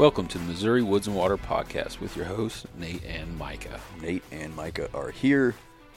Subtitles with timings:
[0.00, 3.78] Welcome to the Missouri Woods and Water Podcast with your hosts, Nate and Micah.
[4.00, 5.54] Nate and Micah are here.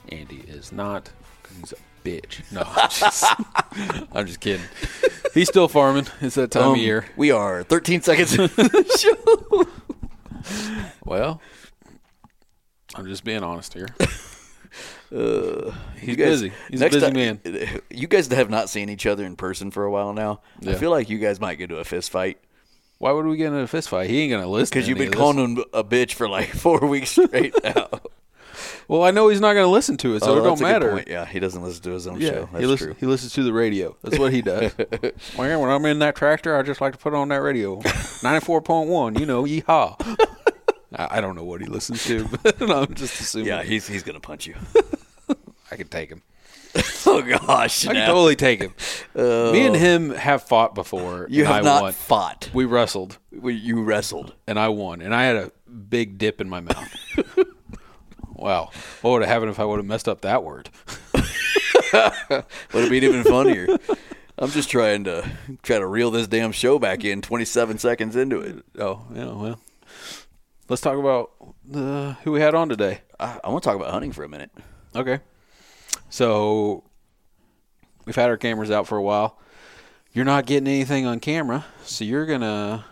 [0.09, 1.09] Andy is not
[1.57, 2.41] he's a bitch.
[2.51, 3.23] No, I'm just,
[4.11, 4.65] I'm just kidding.
[5.33, 6.07] He's still farming.
[6.19, 7.05] It's that time Um, of year.
[7.15, 10.83] We are 13 seconds into the show.
[11.05, 11.39] Well,
[12.95, 13.87] I'm just being honest here.
[15.15, 16.51] Uh, He's busy.
[16.71, 17.39] He's a busy man.
[17.91, 20.41] You guys have not seen each other in person for a while now.
[20.65, 20.77] I Yeah.
[20.77, 22.39] feel like you guys might get into a fist fight
[23.03, 24.09] Why would we get in a fist fight?
[24.09, 24.73] He ain't gonna listen.
[24.73, 27.89] because you've been calling him a bitch for like four weeks straight now.
[28.87, 30.63] Well, I know he's not gonna listen to it, so Oh, it don't that's a
[30.63, 30.91] good matter.
[30.91, 31.07] point.
[31.09, 32.49] Yeah, he doesn't listen to his own Yeah, show.
[32.53, 32.87] That's he listens.
[32.91, 32.95] true.
[33.01, 33.97] He listens to the radio.
[34.03, 34.73] That's what he does.
[35.37, 37.81] well, yeah, when I'm in that tractor, I just like to put on that radio,
[38.23, 39.15] ninety four point one.
[39.15, 39.97] You know, yeehaw.
[40.95, 43.47] I I don't know what he listens to, but I'm just assuming.
[43.49, 44.55] Yeah, he's he's gonna punch you.
[45.69, 46.21] I can take him.
[47.05, 48.07] oh gosh, I can now.
[48.07, 48.73] totally take him.
[49.15, 49.51] Oh.
[49.53, 51.27] Me and him have fought before.
[51.29, 51.91] You have I not won.
[51.93, 52.49] fought.
[52.53, 54.33] We wrestled, We- You wrestled.
[54.47, 56.89] and I won, and I had a big dip in my mouth.
[58.35, 60.69] wow, what would have happened if I would have messed up that word?
[61.93, 62.01] Would
[62.73, 63.67] have been even funnier.
[64.39, 65.29] I'm just trying to
[65.61, 68.63] try to reel this damn show back in 27 seconds into it.
[68.79, 69.25] Oh, yeah.
[69.31, 69.59] Well,
[70.69, 71.31] let's talk about
[71.63, 73.01] the who we had on today.
[73.19, 74.49] I, I want to talk about hunting for a minute.
[74.95, 75.19] Okay.
[76.13, 76.83] So
[78.05, 79.39] we've had our cameras out for a while.
[80.11, 82.85] You're not getting anything on camera, so you're gonna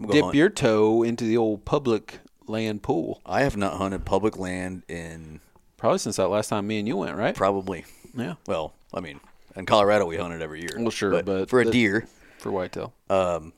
[0.00, 0.34] I'm dip hunt.
[0.34, 2.18] your toe into the old public
[2.48, 3.20] land pool.
[3.24, 5.38] I have not hunted public land in
[5.76, 7.36] Probably since that last time me and you went, right?
[7.36, 7.84] probably.
[8.12, 8.34] Yeah.
[8.48, 9.20] Well, I mean,
[9.54, 10.74] in Colorado we hunted every year.
[10.76, 12.08] Well, sure, but for a the- deer,
[12.38, 12.92] For whitetail.
[13.08, 13.52] um,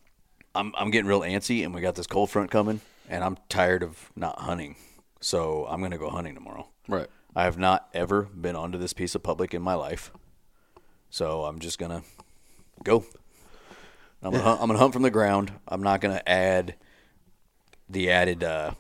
[0.55, 3.83] I'm I'm getting real antsy, and we got this cold front coming, and I'm tired
[3.83, 4.77] of not hunting.
[5.23, 6.69] So I'm gonna go hunting tomorrow.
[6.87, 7.09] Right.
[7.37, 10.11] I have not ever been onto this piece of public in my life,
[11.11, 12.03] so I'm just gonna
[12.83, 13.05] go.
[14.23, 15.53] I'm gonna, hunt, I'm gonna hunt from the ground.
[15.69, 16.75] I'm not gonna add
[17.89, 18.73] the added uh,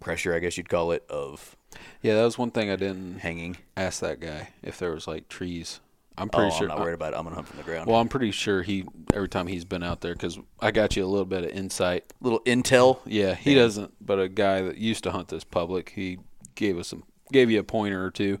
[0.00, 1.56] pressure, I guess you'd call it, of
[2.02, 3.58] Yeah, that was one thing I didn't hanging.
[3.76, 5.80] ask that guy if there was like trees.
[6.16, 6.62] I'm Oh, pretty sure.
[6.70, 7.16] I'm not worried about it.
[7.18, 7.86] I'm gonna hunt from the ground.
[7.86, 11.04] well, I'm pretty sure he every time he's been out there because I got you
[11.04, 13.00] a little bit of insight little intel.
[13.04, 13.92] Yeah, he doesn't.
[14.04, 16.18] But a guy that used to hunt this public, he
[16.56, 18.38] gave us some, gave you a pointer or two.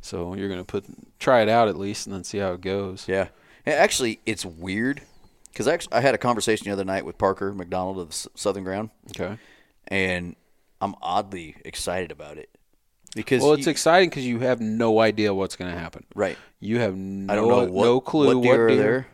[0.00, 0.84] So you're gonna put
[1.18, 3.06] try it out at least, and then see how it goes.
[3.08, 3.28] Yeah.
[3.66, 5.02] Actually, it's weird
[5.52, 8.62] because I, I had a conversation the other night with Parker McDonald of the Southern
[8.64, 9.36] Ground, Okay.
[9.88, 10.36] and
[10.80, 12.50] I'm oddly excited about it
[13.16, 16.04] because Well, it's you- exciting because you have no idea what's gonna happen.
[16.14, 16.36] right.
[16.60, 18.76] You have no, I don't know what no clue what deer are deer.
[18.78, 19.06] there.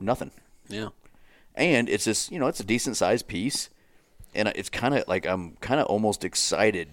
[0.00, 0.30] Nothing.
[0.68, 0.88] Yeah.
[1.54, 3.68] and it's just you know it's a decent sized piece
[4.34, 6.88] and it's kind of like i'm kind of almost excited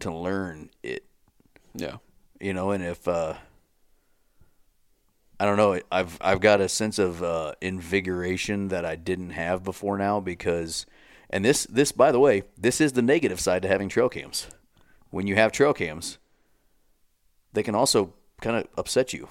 [0.00, 1.04] to learn it
[1.74, 1.96] Yeah.
[2.40, 3.34] you know and if uh
[5.40, 9.62] i don't know i've i've got a sense of uh invigoration that i didn't have
[9.64, 10.86] before now because
[11.30, 14.48] and this this by the way this is the negative side to having trail cams
[15.10, 16.18] when you have trail cams
[17.52, 19.28] they can also kind of upset you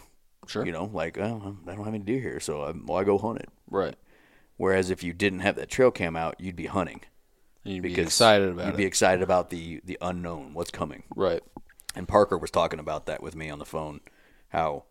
[0.48, 0.66] Sure.
[0.66, 3.18] you know like oh, i don't have any deer here so I, well, I go
[3.18, 3.96] hunt it Right.
[4.58, 7.02] Whereas if you didn't have that trail cam out, you'd be hunting
[7.66, 8.78] And you'd be because excited about you'd it.
[8.78, 11.04] be excited about the the unknown, what's coming.
[11.16, 11.42] right.
[11.96, 14.02] And Parker was talking about that with me on the phone,
[14.50, 14.86] how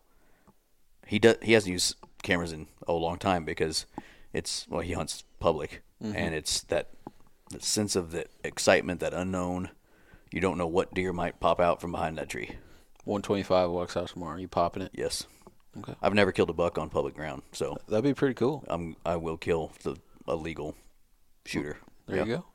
[1.05, 3.85] he does he hasn't used cameras in a long time because
[4.31, 6.17] it's well he hunts public Mm-hmm.
[6.17, 6.89] and it's that,
[7.51, 9.69] that sense of that excitement, that unknown.
[10.33, 12.57] You don't know what deer might pop out from behind that tree.
[13.05, 14.37] 125 walks out tomorrow.
[14.37, 14.91] You popping it?
[14.93, 15.27] Yes.
[15.77, 15.93] Okay.
[16.01, 18.65] I've never killed a buck on public ground, so That'd be pretty cool.
[18.67, 19.95] I'm I will kill the
[20.27, 20.75] a legal
[21.45, 21.77] shooter.
[22.07, 22.23] There Yeah.
[22.25, 22.45] you go.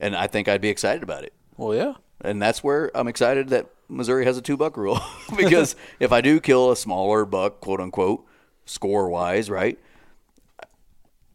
[0.00, 1.32] And I think I'd be excited about it.
[1.56, 1.94] Well, yeah.
[2.22, 4.98] and that's where I'm excited that Missouri has a two buck rule
[5.36, 8.24] because if I do kill a smaller buck, quote unquote,
[8.64, 9.78] score wise, right,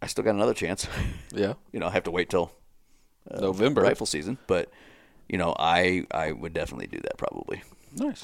[0.01, 0.87] I still got another chance.
[1.33, 1.55] Yeah.
[1.73, 2.49] you know, I have to wait till
[3.29, 3.81] November.
[3.81, 4.71] rifle season, but
[5.27, 7.61] you know, I I would definitely do that probably.
[7.93, 8.23] Nice.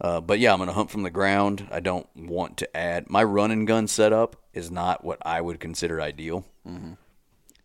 [0.00, 1.66] Uh, but yeah, I'm gonna hunt from the ground.
[1.72, 5.58] I don't want to add my run and gun setup is not what I would
[5.58, 6.44] consider ideal.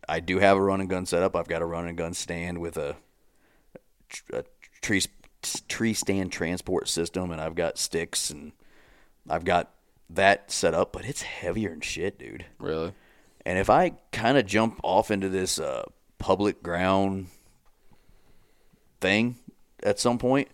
[0.08, 1.36] I do have a run and gun setup.
[1.36, 2.96] I've got a run and gun stand with a,
[4.34, 4.44] a
[4.82, 5.02] tree
[5.68, 8.52] tree stand transport system, and I've got sticks and
[9.30, 9.72] I've got
[10.10, 10.94] that set up.
[10.94, 12.46] But it's heavier and shit, dude.
[12.60, 12.94] Really?
[13.46, 15.84] And if I kind of jump off into this uh,
[16.20, 17.28] public ground
[19.00, 19.38] thing
[19.84, 20.50] at some point,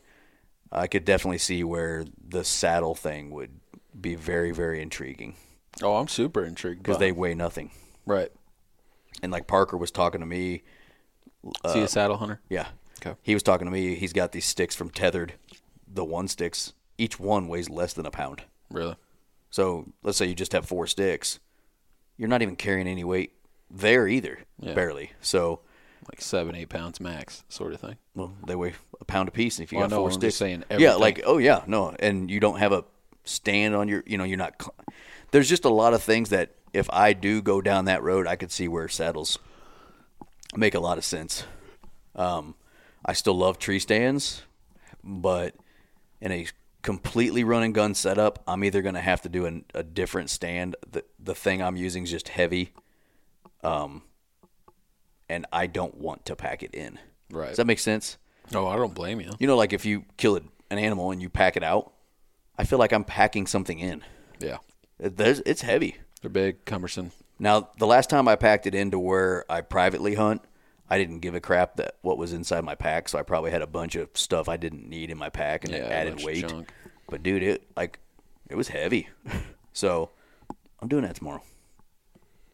[0.71, 3.51] I could definitely see where the saddle thing would
[3.99, 5.35] be very, very intriguing
[5.81, 6.83] Oh, I'm super intrigued.
[6.83, 7.71] because they weigh nothing.
[8.05, 8.31] right.
[9.23, 10.61] And like Parker was talking to me,
[11.67, 12.41] See a uh, saddle hunter?
[12.49, 12.67] yeah,
[13.01, 13.17] Okay.
[13.23, 13.95] he was talking to me.
[13.95, 15.31] He's got these sticks from Tethrd,
[15.87, 16.73] the one sticks.
[16.97, 18.43] Each one weighs less than a pound.
[18.69, 18.95] Really?
[19.49, 21.39] So let's say you just have four sticks,
[22.17, 23.33] you're not even carrying any weight
[23.71, 24.73] there either, Yeah.
[24.73, 25.11] barely.
[25.21, 25.61] So
[26.11, 27.95] Like seven, eight pounds max, sort of thing.
[28.13, 29.57] Well, they weigh a pound a piece.
[29.57, 31.95] And if you Well, got no, four I'm sticks, saying yeah, like oh yeah, no,
[31.97, 32.83] and you don't have a
[33.23, 34.61] stand on your, you know, you're not.
[35.31, 38.35] There's just a lot of things that if I do go down that road, I
[38.35, 39.37] could see where saddles
[40.55, 41.43] make a lot of sense.
[42.15, 42.55] Um,
[43.05, 44.43] I still love tree stands,
[45.03, 45.55] but
[46.21, 46.47] in a
[46.81, 50.29] completely run and gun setup, I'm either going to have to do an, a different
[50.29, 50.75] stand.
[50.89, 52.71] The the thing I'm using is just heavy,
[53.63, 54.03] um,
[55.29, 56.99] and I don't want to pack it in.
[57.31, 57.49] Right.
[57.49, 58.17] Does that make sense?
[58.53, 59.31] Oh, I don't blame you.
[59.39, 61.91] You know, like if you kill an animal and you pack it out,
[62.57, 64.03] I feel like I'm packing something in.
[64.39, 64.57] Yeah.
[64.99, 65.95] It- There's, it's heavy.
[66.23, 67.11] They're big, cumbersome.
[67.37, 70.41] Now, the last time I packed it into where I privately hunt,
[70.89, 73.61] I didn't give a crap that what was inside my pack, so I probably had
[73.61, 76.23] a bunch of stuff I didn't need in my pack and it Yeah, a added
[76.23, 76.45] weight.
[77.09, 77.99] But dude, it like
[78.49, 79.09] it was heavy.
[79.73, 80.11] so
[80.81, 81.43] I'm doing that tomorrow.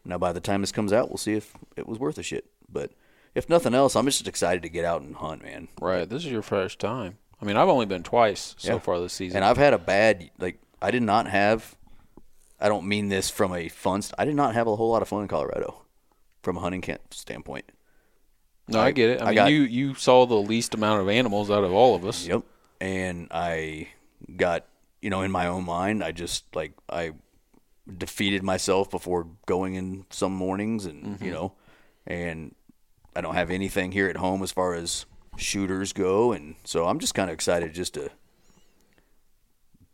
[0.04, 2.46] Now, by the time this comes out, we'll see if it was worth a shit.
[2.68, 2.90] But
[3.36, 5.68] if nothing else, I'm just excited to get out and hunt, man.
[5.80, 6.08] Right.
[6.08, 7.18] This is your first time.
[7.40, 8.78] I mean, I've only been twice so Yeah.
[8.80, 9.36] far this season.
[9.36, 11.76] And I've had a bad like I did not have
[12.60, 15.02] I don't mean this from a fun st- I did not have a whole lot
[15.02, 15.82] of fun in Colorado
[16.42, 17.70] from a hunting camp standpoint.
[18.68, 19.20] no, I, I- get it.
[19.20, 21.94] I, I mean, got- you you saw the least amount of animals out of all
[21.94, 22.26] of us.
[22.26, 22.42] Yep.
[22.80, 23.88] And I
[24.36, 24.66] got,
[25.02, 27.12] you know, in my own mind, I just like I
[27.98, 31.30] defeated myself before going in some mornings and, you mm-hmm.
[31.30, 31.52] know,
[32.06, 32.54] and
[33.14, 36.98] I don't have anything here at home as far as shooters go and so I'm
[36.98, 38.10] just kind of excited just to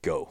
[0.03, 0.29] go.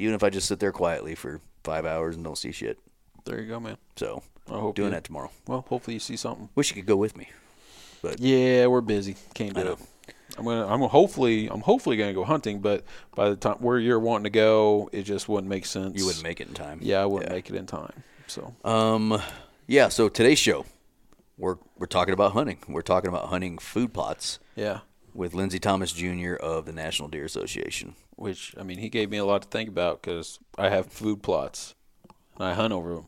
[0.00, 2.78] Even if I just sit there quietly for 5 hours and don't see shit.
[3.24, 3.76] There you go, man.
[3.96, 5.30] So, I hope doing you- that tomorrow.
[5.46, 6.48] Well, hopefully you see something.
[6.54, 7.28] Wish you could go with me.
[8.02, 9.16] but Yeah, we're busy.
[9.34, 9.78] Can't do it.
[10.38, 10.66] I'm gonna.
[10.66, 11.48] I'm hopefully.
[11.48, 15.02] I'm hopefully gonna go hunting, but by the time where you're wanting to go, it
[15.02, 15.98] just wouldn't make sense.
[15.98, 16.78] You wouldn't make it in time.
[16.80, 18.02] Yeah, I wouldn't make it in time.
[18.26, 19.20] So Um,
[19.66, 19.88] yeah.
[19.88, 20.64] So today's show,
[21.36, 22.58] we're we're talking about hunting.
[22.68, 24.78] We're talking about hunting food plots yeah,
[25.12, 26.34] with Lindsay Thomas Jr.
[26.36, 27.96] of the National Deer Association.
[28.20, 31.22] Which I mean, he gave me a lot to think about because I have food
[31.22, 31.74] plots
[32.36, 33.06] and I hunt over them.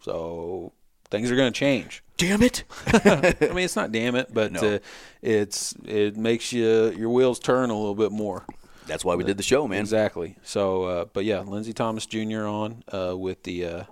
[0.00, 0.72] So
[1.10, 2.02] things are gonna change.
[2.16, 2.64] Damn it!
[2.86, 4.60] I mean, it's not damn it, but No.
[4.60, 4.78] uh,
[5.20, 8.46] it's it makes you your wheels turn a little bit more.
[8.86, 9.80] That's why we did the show, man.
[9.80, 10.36] Exactly.
[10.42, 12.46] So, uh, but yeah, Lindsay Thomas Jr.
[12.46, 13.82] on uh, with the uh,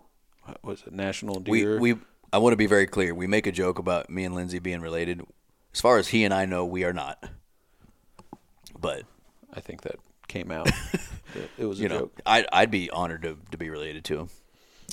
[0.44, 1.78] what was it National Deer?
[1.78, 2.00] We we
[2.32, 3.14] I want to be very clear.
[3.14, 5.20] We make a joke about me and Lindsay being related.
[5.74, 7.22] As far as he and I know, we are not.
[8.80, 9.02] But
[9.52, 9.96] I think that
[10.28, 10.68] came out.
[11.58, 12.20] it, was a you know, joke.
[12.26, 14.28] I'd I'd be honored to to be related to him.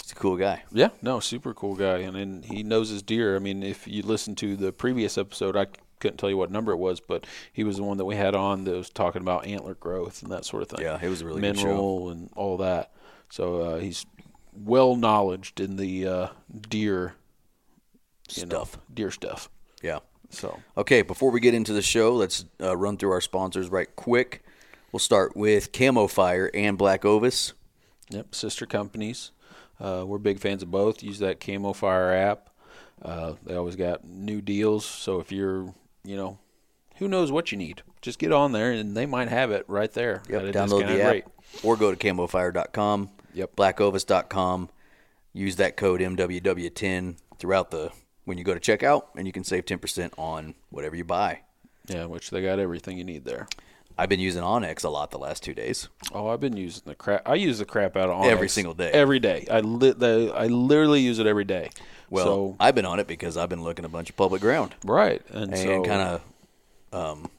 [0.02, 0.64] He's a cool guy.
[0.72, 3.36] Yeah, no, super cool guy, and, and he knows his deer.
[3.36, 5.68] I mean, if you listen to the previous episode, I
[6.00, 8.34] couldn't tell you what number it was, but he was the one that we had
[8.34, 10.82] on that was talking about antler growth and that sort of thing.
[10.82, 12.92] Yeah, it was a really mineral and all that.
[13.30, 14.06] So uh, he's
[14.54, 16.28] well knowledged in the uh,
[16.70, 17.14] deer
[18.32, 18.80] you know, Stuff.
[18.94, 19.50] deer stuff.
[19.82, 20.00] Yeah.
[20.30, 23.94] So Okay, before we get into the show, let's uh, run through our sponsors right
[23.96, 24.44] quick.
[24.94, 27.54] We'll start with Camo Fire and Black Ovis.
[28.12, 29.32] Yep, sister companies.
[29.80, 31.02] Uh, we're big fans of both.
[31.02, 32.52] Use that Camo Fire app.
[33.02, 34.86] Uh, they always got new deals.
[34.86, 35.74] So if you're,
[36.04, 36.38] you know,
[36.98, 39.92] who knows what you need, just get on there and they might have it right
[39.92, 40.22] there.
[40.30, 41.26] Yep, download the app rate.
[41.64, 43.10] or go to camofire.com.
[43.34, 43.56] Yep.
[43.56, 44.70] Blackovis.com.
[45.34, 47.90] Use that code MWW10 throughout the
[48.26, 51.40] when you go to checkout, and you can save 10% on whatever you buy.
[51.88, 53.48] Yeah, which they got everything you need there.
[53.98, 55.88] I've been using onX a lot the last two days.
[56.12, 57.22] Oh, I've been using the crap.
[57.28, 58.90] I use the crap out of onX Every single day.
[58.92, 59.46] Every day.
[59.52, 61.70] I li- the, I literally use it every day.
[62.10, 64.76] Well, so, I've been on it because I've been looking a bunch of public ground.
[64.84, 66.22] right, and, and so kind of,
[66.92, 67.32] um,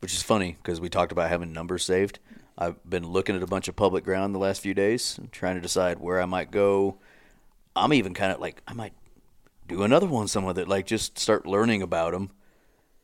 [0.00, 2.18] which is funny because we talked about having numbers saved.
[2.58, 5.60] I've been looking at a bunch of public ground the last few days trying to
[5.60, 6.98] decide where I might go.
[7.74, 8.92] I'm even kind of like I might
[9.68, 12.30] do another one, some of it, like just start learning about them.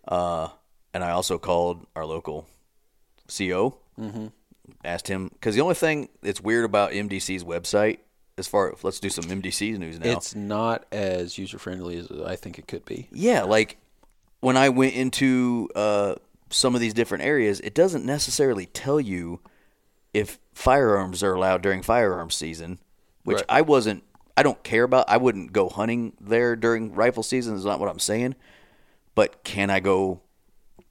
[0.07, 0.49] Uh,
[0.97, 2.47] and I also called our local
[3.29, 3.77] CO.
[4.01, 4.29] Mm-hmm.
[4.83, 7.99] Asked him because the only thing that's weird about MDC's website,
[8.39, 10.11] as far let's do some MDC news now.
[10.11, 13.09] It's not as user friendly as I think it could be.
[13.13, 13.77] Yeah, like
[14.41, 16.15] when I went into uh,
[16.51, 19.41] some of these different areas, it doesn't necessarily tell you
[20.15, 22.79] if firearms are allowed during firearms season,
[23.23, 23.47] which Right.
[23.49, 24.03] I wasn't.
[24.37, 25.05] I don't care about.
[25.09, 27.55] I wouldn't go hunting there during rifle season.
[27.55, 28.35] Is not what I'm saying.
[29.15, 30.21] But can I go?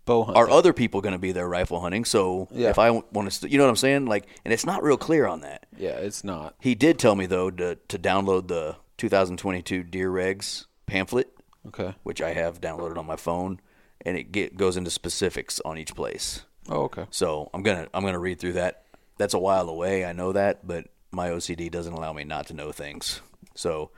[0.05, 0.41] Bow hunting.
[0.41, 2.05] Are other people going to be there rifle hunting?
[2.05, 2.69] So Yeah.
[2.69, 4.05] if I want to, you know what I'm saying?
[4.05, 5.65] Like, and it's not real clear on that.
[5.77, 6.55] yeah, it's not.
[6.59, 11.29] He did tell me though to to download the 2022 Deer Regs pamphlet
[11.67, 11.95] Okay.
[12.03, 13.59] which I have downloaded on my phone,
[14.05, 16.43] and it get, goes into specifics on each place.
[16.69, 17.05] Oh, okay.
[17.09, 18.83] So I'm gonna I'm gonna read through that.
[19.17, 22.53] That's a while away, I know that, but my OCD doesn't allow me not to
[22.53, 23.21] know things.
[23.55, 23.89] So,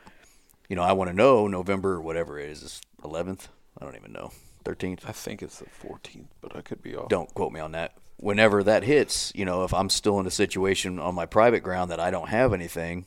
[0.69, 3.47] you know, I want to know November whatever it is, 11th.
[3.81, 4.31] I don't even know,
[4.67, 5.07] 13th.
[5.07, 7.09] I think it's the 14th, but I could be off.
[7.09, 7.93] Don't quote me on that.
[8.17, 11.91] Whenever that hits, you know, if I'm still in a situation on my private ground
[11.91, 13.05] that I don't have anything,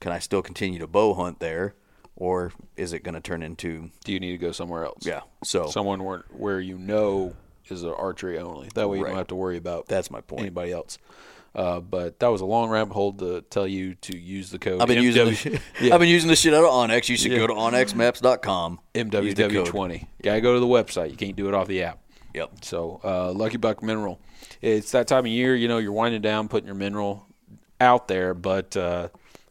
[0.00, 1.74] can I still continue to bow hunt there,
[2.16, 5.04] or is it going to turn into Do you need to go somewhere else?
[5.04, 5.22] yeah?
[5.42, 7.34] So Someone where where you know
[7.68, 8.68] is an archery only.
[8.74, 9.10] That way you Right.
[9.10, 10.42] don't have to worry about That's my point.
[10.42, 10.98] anybody else.
[11.54, 14.80] Uh, but that was a long rabbit hole to tell you to use the code.
[14.80, 17.08] I've been using the, MW I've been using the shit out of onX.
[17.08, 18.80] You should go to onxmaps.com.
[18.94, 19.10] use.
[19.10, 20.06] MWW20.
[20.22, 21.10] Gotta go to the website.
[21.10, 21.98] You can't do it off the app.
[22.34, 22.64] Yep.
[22.64, 24.18] So, uh, Lucky Buck Mineral.
[24.62, 27.26] It's that time of year, you know, you're winding down, putting your mineral
[27.80, 29.08] out there, but, uh,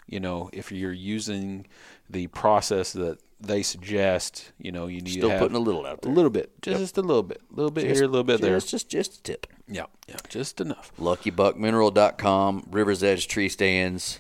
[0.08, 1.68] you know, if you're using
[2.10, 5.86] the process that they suggest, you know, you need Still to have putting a little
[5.86, 6.12] out there.
[6.12, 6.62] A little bit.
[6.62, 7.42] Just a little bit.
[7.52, 8.56] A little bit here, a little bit there.
[8.60, 9.48] Just, just, just a tip.
[9.72, 10.92] Yeah, yeah, just enough.
[11.00, 14.20] LuckyBuckMineral.com, River's Edge tree stands.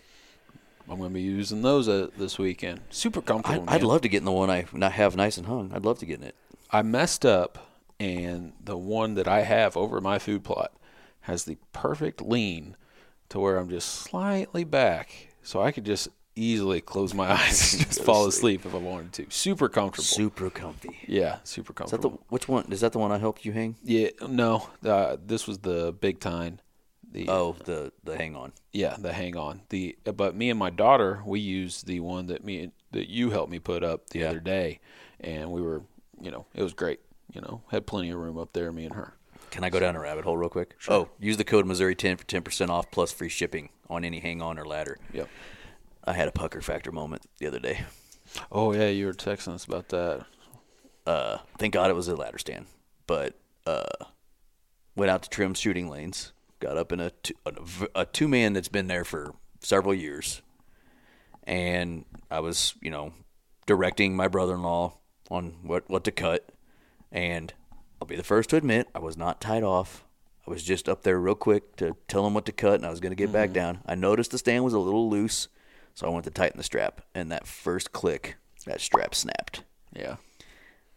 [0.89, 2.79] I'm going to be using those uh, this weekend.
[2.89, 5.47] Super comfortable, I, I'd love to get in the one I not have nice and
[5.47, 5.71] hung.
[5.73, 6.35] I'd love to get in it.
[6.71, 7.67] I messed up,
[7.99, 10.71] and the one that I have over my food plot
[11.21, 12.77] has the perfect lean
[13.29, 17.85] to where I'm just slightly back, so I could just easily close my eyes and
[17.85, 19.25] just fall asleep if I wanted to.
[19.29, 20.03] Super comfortable.
[20.05, 20.97] Super comfy.
[21.07, 22.17] yeah, super Is that comfortable.
[22.17, 22.65] the which one?
[22.71, 23.75] Is that the one I helped you hang?
[23.83, 26.59] yeah, no, uh, this was the big time.
[27.11, 28.53] The Oh, the the hang on.
[28.71, 29.61] yeah, the hang on.
[29.69, 33.51] The but me and my daughter, we used the one that me that you helped
[33.51, 34.29] me put up the Yeah.
[34.29, 34.79] other day,
[35.19, 35.81] and we were,
[36.21, 37.01] you know, it was great.
[37.33, 39.13] You know, had plenty of room up there, me and her.
[39.51, 40.77] Can I go down a rabbit hole real quick?
[40.87, 44.19] Oh, use the code Missouri ten for ten percent off plus free shipping on any
[44.21, 44.97] hang on or ladder.
[45.11, 45.27] Yep.
[46.03, 47.81] I had a pucker factor moment the other day.
[48.51, 50.25] Oh yeah, you were texting us about that.
[51.05, 52.65] uh, thank God it was a ladder stand.
[53.07, 54.05] But uh,
[54.95, 56.31] went out to trim shooting lanes.
[56.59, 57.53] Got up in a two, a,
[57.95, 60.41] a two man that's been there for several years,
[61.43, 63.13] and I was you know
[63.65, 64.93] directing my brother in law
[65.29, 66.49] on what what to cut.
[67.11, 67.53] And
[67.99, 70.05] I'll be the first to admit I was not tied off.
[70.47, 72.89] I was just up there real quick to tell him what to cut, and I
[72.89, 73.79] was going to get back down.
[73.85, 75.47] I noticed the stand was a little loose,
[75.93, 77.01] so I went to tighten the strap.
[77.15, 79.63] And that first click, that strap snapped.
[79.93, 80.15] Yeah.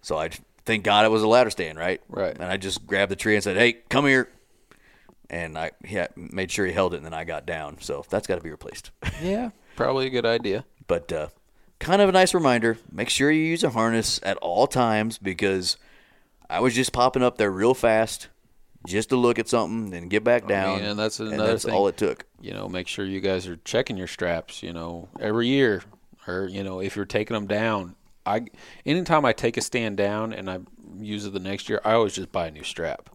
[0.03, 0.31] So I
[0.65, 2.01] thank God it was a ladder stand, right?
[2.09, 2.35] Right.
[2.35, 4.29] And I just grabbed the tree and said, "Hey, come here,"
[5.31, 7.79] and I had- made sure he held it, and then I got down.
[7.81, 8.91] So that's got to be replaced.
[9.23, 10.65] Yeah, probably a good idea.
[10.87, 11.29] but uh,
[11.79, 15.77] kind of a nice reminder: make sure you use a harness at all times because
[16.51, 18.29] I was just popping up there real fast
[18.87, 20.81] just to look at something and get back down.
[20.83, 21.75] and that's and another that's thing.
[21.75, 22.25] all it took.
[22.41, 24.63] You know, make sure you guys are checking your straps.
[24.63, 25.83] You know, every year,
[26.27, 27.97] or you know, if you're taking them down.
[28.27, 28.47] I
[28.87, 30.61] anytime I take a stand down and I
[30.99, 33.11] use it the next year, I always just buy a new strap.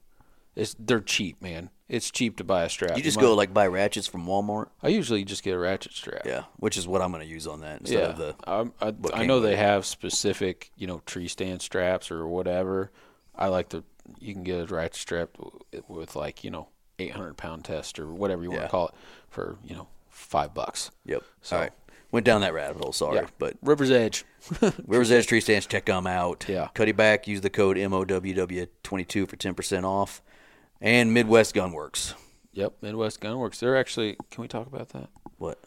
[0.56, 1.70] It's they're cheap, man.
[1.88, 2.96] It's cheap to buy a strap.
[2.98, 4.68] You just go like buy ratchets from Walmart.
[4.84, 6.22] I usually just get a ratchet strap.
[6.26, 8.06] Yeah, which is what I'm going to use on that instead yeah.
[8.06, 8.36] of the.
[8.48, 9.60] I'm- I, I know they it.
[9.60, 12.92] have specific, you know, tree stand straps or whatever.
[13.36, 13.84] I like to.
[14.20, 15.30] You can get a ratchet strap
[15.88, 18.68] with like you know, 800 pound test or whatever you want Yeah.
[18.68, 18.94] to call it
[19.30, 20.92] for you know five bucks.
[21.06, 21.24] Yep.
[21.42, 21.72] So- all right.
[22.12, 22.92] Went down that rabbit hole.
[22.92, 24.26] Sorry, Yeah, but River's Edge.
[24.88, 26.44] River's Edge Tree Stands, check them out.
[26.50, 26.70] Yeah.
[26.74, 30.24] Cuddeback, use the code MOWW22 for 10% off.
[30.82, 32.16] And Midwest Gunworks.
[32.54, 33.60] Yep, Midwest Gunworks.
[33.60, 34.18] They're actually.
[34.32, 35.10] Can we talk about that?
[35.38, 35.60] What?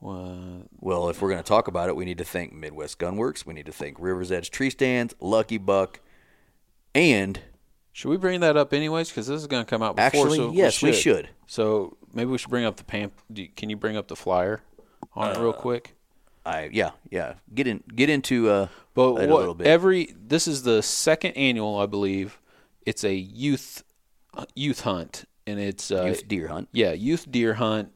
[0.00, 0.66] What?
[0.78, 3.46] Well, if we're going to talk about it, we need to thank Midwest Gunworks.
[3.46, 6.00] We need to thank River's Edge Tree Stands, Lucky Buck,
[6.94, 7.40] and
[7.92, 9.08] Should we bring that up anyways?
[9.10, 10.06] Because this is going to come out before.
[10.06, 11.28] actually, so yes, we should.
[11.46, 13.12] So maybe we should bring up the pam.
[13.56, 14.62] Can you bring up the flyer
[15.14, 15.94] on it Uh, real quick?
[16.44, 19.66] I yeah yeah get in get into uh But it a what, little bit.
[19.68, 22.40] every this is the second annual, I believe.
[22.84, 23.84] It's a youth
[24.34, 26.68] uh, youth hunt, and it's uh, youth deer hunt.
[26.72, 27.92] yeah youth deer hunt.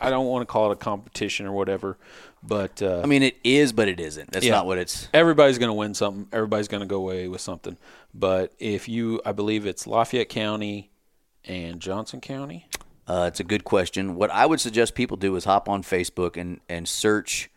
[0.00, 1.98] I don't want to call it a competition or whatever,
[2.46, 4.30] but uh, I mean, it is, but it isn't.
[4.32, 4.52] That's Yeah.
[4.52, 5.08] not what it's.
[5.14, 6.28] everybody's going to win something.
[6.32, 7.76] Everybody's going to go away with something.
[8.12, 10.90] But if you, I believe it's Lafayette County
[11.44, 12.68] and Johnson County.
[13.06, 14.14] Uh, it's a good question.
[14.14, 17.50] What I would suggest people do is hop on Facebook and, and search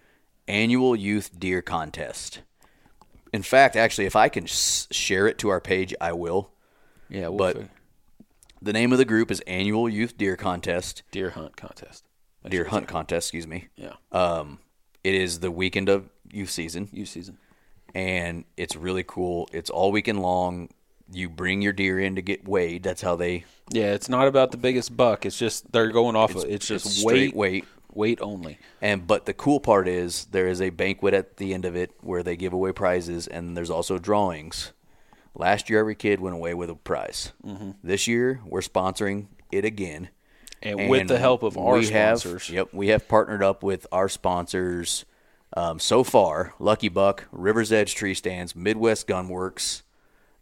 [0.48, 2.42] annual youth deer contest.
[3.34, 6.52] In fact, actually, if I can s- share it to our page, I will.
[7.10, 7.58] Yeah, we'll But-
[8.62, 12.04] The name of the group is Annual Youth Deer Contest, deer hunt contest.
[12.50, 12.88] Deer Hunt.
[12.88, 13.68] Contest, excuse me.
[13.76, 14.60] Yeah, Um,
[15.08, 17.38] it is the weekend of youth season, youth season.
[17.96, 19.48] and it's really cool.
[19.52, 20.70] It's all weekend long.
[21.12, 22.84] You bring your deer in to get weighed.
[22.84, 23.46] That's how they.
[23.72, 25.26] Yeah, it's not about the biggest buck.
[25.26, 26.36] It's just they're going off.
[26.36, 27.66] of It's just it's weight, weight.
[27.94, 28.60] weight only.
[28.82, 31.92] And but the cool part is there is a banquet at the end of it
[32.02, 34.74] where they give away prizes, and there's also drawings.
[35.34, 37.32] Last year, every kid went away with a prize.
[37.46, 37.72] Mm-hmm.
[37.84, 40.10] This year, we're sponsoring it again,
[40.62, 42.48] And, with the help of our sponsors.
[42.48, 45.06] Have, yep, we have partnered up with our sponsors
[45.56, 49.84] um, so far: Lucky Buck, Rivers Edge Tree Stands, Midwest Gunworks,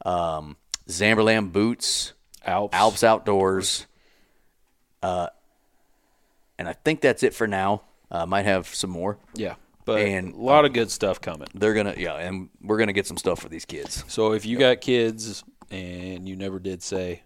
[0.05, 0.55] um,
[0.87, 2.13] Zamberlan Boots,
[2.45, 2.75] Alps.
[2.75, 3.87] Alps Outdoors,
[5.03, 5.27] uh,
[6.57, 7.81] and I think that's it for now.
[8.09, 9.17] Uh, might have some more.
[9.33, 11.47] Yeah, but And, a lot of good stuff coming.
[11.53, 14.03] They're gonna yeah, and we're gonna get some stuff for these kids.
[14.07, 17.21] So if you got kids and you never did say,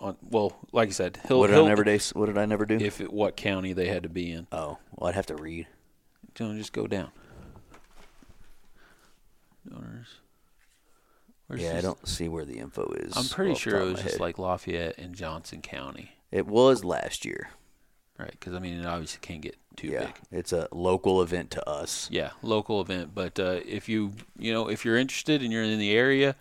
[0.00, 1.98] on well, like I said, he'll, What did he'll I never do?
[2.14, 2.76] What did I never do?
[2.76, 4.46] if it, what county they had to be in.
[4.52, 5.66] oh, well, I'd have to read.
[6.34, 7.10] Don't just go down.
[9.68, 10.06] Donors.
[11.46, 13.16] Where's Yeah, I don't see where the info is.
[13.16, 14.20] I'm pretty sure it was just head.
[14.20, 17.50] like Lafayette and Johnson County, it was last year.
[18.18, 18.30] right?
[18.30, 20.14] Because I mean, it obviously can't get too Yeah, big.
[20.30, 22.08] it's a local event to us.
[22.10, 23.14] Yeah, local event.
[23.14, 26.36] But uh, if you you know if you're interested and you're in the area,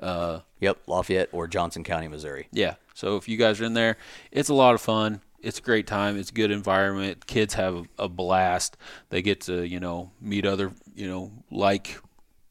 [0.00, 2.48] uh, Yep, Lafayette or Johnson County, Missouri.
[2.52, 2.74] yeah.
[2.94, 3.96] So if you guys are in there,
[4.30, 5.20] it's a lot of fun.
[5.40, 6.16] It's a great time.
[6.16, 7.26] It's a good environment.
[7.26, 8.76] Kids have a blast.
[9.10, 11.98] They get to you know meet other you know like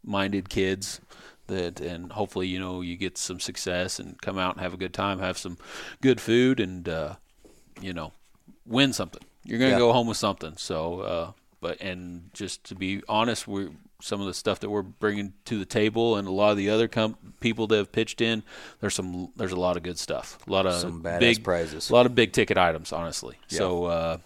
[0.04, 1.00] minded kids
[1.48, 4.78] that and hopefully you know you get some success and come out and have a
[4.78, 5.58] good time have some
[6.02, 7.16] good food and uh,
[7.82, 8.12] you know
[8.66, 9.78] win something you're gonna Yeah.
[9.78, 11.32] go home with something so uh,
[11.62, 13.70] but and just to be honest we're
[14.02, 16.70] some of the stuff that we're bringing to the table and a lot of the
[16.70, 18.42] other com- people that have pitched in
[18.80, 21.90] there's some there's a lot of good stuff a lot of Some big prizes.
[21.90, 23.58] a lot of big ticket items honestly Yeah.
[23.60, 24.18] so uh,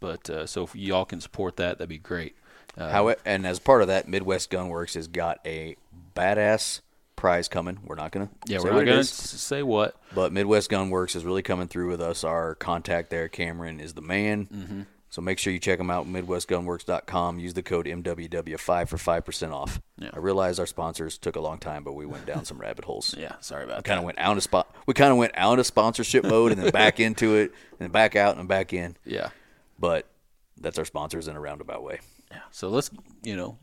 [0.00, 2.34] but uh, so if y'all can support that that'd be great
[2.76, 5.74] uh, How and as part of that, Midwest Gunworks has got a
[6.14, 6.80] badass
[7.16, 7.80] prize coming.
[7.84, 9.10] We're not gonna yeah say we're what not it gonna is.
[9.10, 12.22] say what But Midwest Gunworks is really coming through with us.
[12.22, 14.46] Our contact there, Cameron, is the man.
[14.46, 14.82] Mm-hmm.
[15.10, 17.38] So make sure you check them out, MidwestGunworks.com.
[17.38, 19.80] Use the code MWW5 for 5% off.
[19.98, 20.10] Yeah.
[20.12, 23.14] I realize our sponsors took a long time, but we went down some rabbit holes.
[23.18, 24.74] yeah sorry about Kind that of went out of spot.
[24.86, 28.16] We kind of went out of sponsorship mode and then back into it, and back
[28.16, 28.96] out and back in.
[29.06, 29.30] yeah
[29.78, 30.06] But
[30.60, 32.00] that's our sponsors in a roundabout way.
[32.30, 32.40] Yeah.
[32.50, 32.90] So let's,
[33.22, 33.58] you know,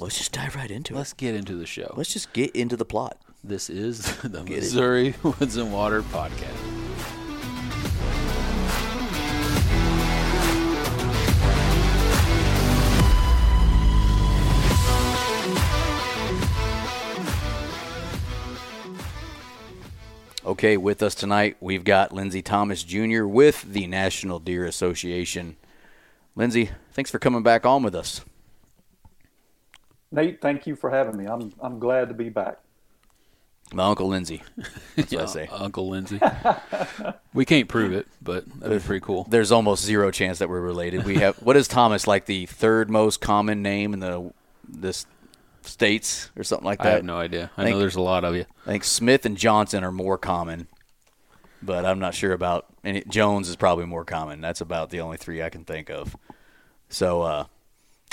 [0.00, 0.96] Let's just dive right into it.
[0.96, 1.92] let's get into the show.
[1.96, 3.20] Let's just get into the plot.
[3.42, 4.60] This is the Get it.
[4.60, 6.77] Missouri Woods and Water podcast.
[20.48, 23.26] Okay, with us tonight, we've got Lindsay Thomas Jr.
[23.26, 25.56] with the National Deer Association.
[26.36, 28.22] Lindsay, thanks for coming back on with us.
[30.10, 31.26] Nate, thank you for having me.
[31.26, 32.60] I'm I'm glad to be back.
[33.74, 34.42] My uncle Lindsay.
[34.96, 35.48] That's Yeah, what I say.
[35.52, 36.18] Uncle Lindsay.
[37.34, 39.24] we can't prove it, but that'd be pretty cool.
[39.28, 41.04] There's almost zero chance that we're related.
[41.04, 44.32] We have what is Thomas like the third most common name in the
[44.66, 45.04] this
[45.68, 46.86] states or something like that.
[46.86, 47.50] I have no idea.
[47.56, 48.44] I Thank- know there's a lot of you.
[48.66, 50.66] I think Smith and Johnson are more common,
[51.62, 52.66] but I'm not sure about.
[52.84, 54.40] And it, Jones is probably more common.
[54.40, 56.16] That's about the only three I can think of.
[56.88, 57.44] So uh,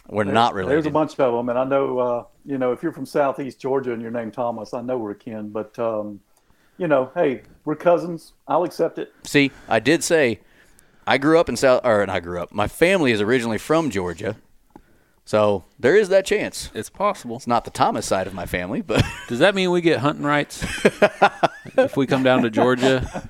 [0.07, 0.75] we're not related.
[0.75, 3.59] There's a bunch of them, and I know uh, you know if you're from Southeast
[3.59, 5.49] Georgia and your name Thomas, I know we're kin.
[5.49, 6.19] But um,
[6.77, 8.33] you know, hey, we're cousins.
[8.47, 9.13] I'll accept it.
[9.23, 10.41] See, I did say
[11.07, 12.51] I grew up in South, or I grew up.
[12.53, 14.35] My family is originally from Georgia,
[15.25, 16.69] so there is that chance.
[16.73, 17.35] It's possible.
[17.35, 20.23] It's not the Thomas side of my family, but Does that mean we get hunting
[20.23, 20.63] rights
[21.77, 23.27] if we come down to Georgia?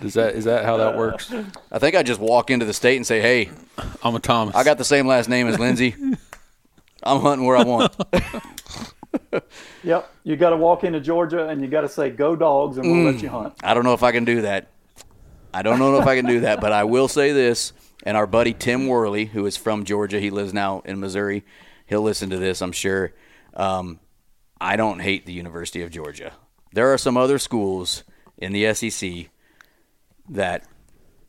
[0.00, 1.32] Does that is that how that works?
[1.70, 3.50] I think I just walk into the state and say, "Hey,
[4.02, 4.54] I'm a Thomas.
[4.54, 5.94] I got the same last name as Lindsay.
[7.02, 7.94] I'm hunting where I want."
[9.82, 12.86] Yep, you got to walk into Georgia and you got to say "Go Dogs" and
[12.86, 13.22] we'll let mm.
[13.22, 13.54] you hunt.
[13.62, 14.68] I don't know if I can do that.
[15.52, 17.72] I don't know if I can do that, but I will say this.
[18.02, 21.44] And our buddy Tim Worley, who is from Georgia, he lives now in Missouri.
[21.86, 23.12] He'll listen to this, I'm sure.
[23.54, 24.00] Um,
[24.60, 26.32] I don't hate the University of Georgia.
[26.72, 28.04] There are some other schools
[28.38, 29.30] in the SEC
[30.28, 30.64] that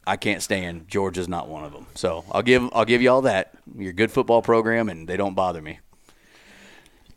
[0.06, 0.88] I can't stand.
[0.88, 1.88] Georgia's not one of them.
[1.96, 3.54] So I'll give I'll give you all that.
[3.76, 5.80] You're a good football program, and they don't bother me.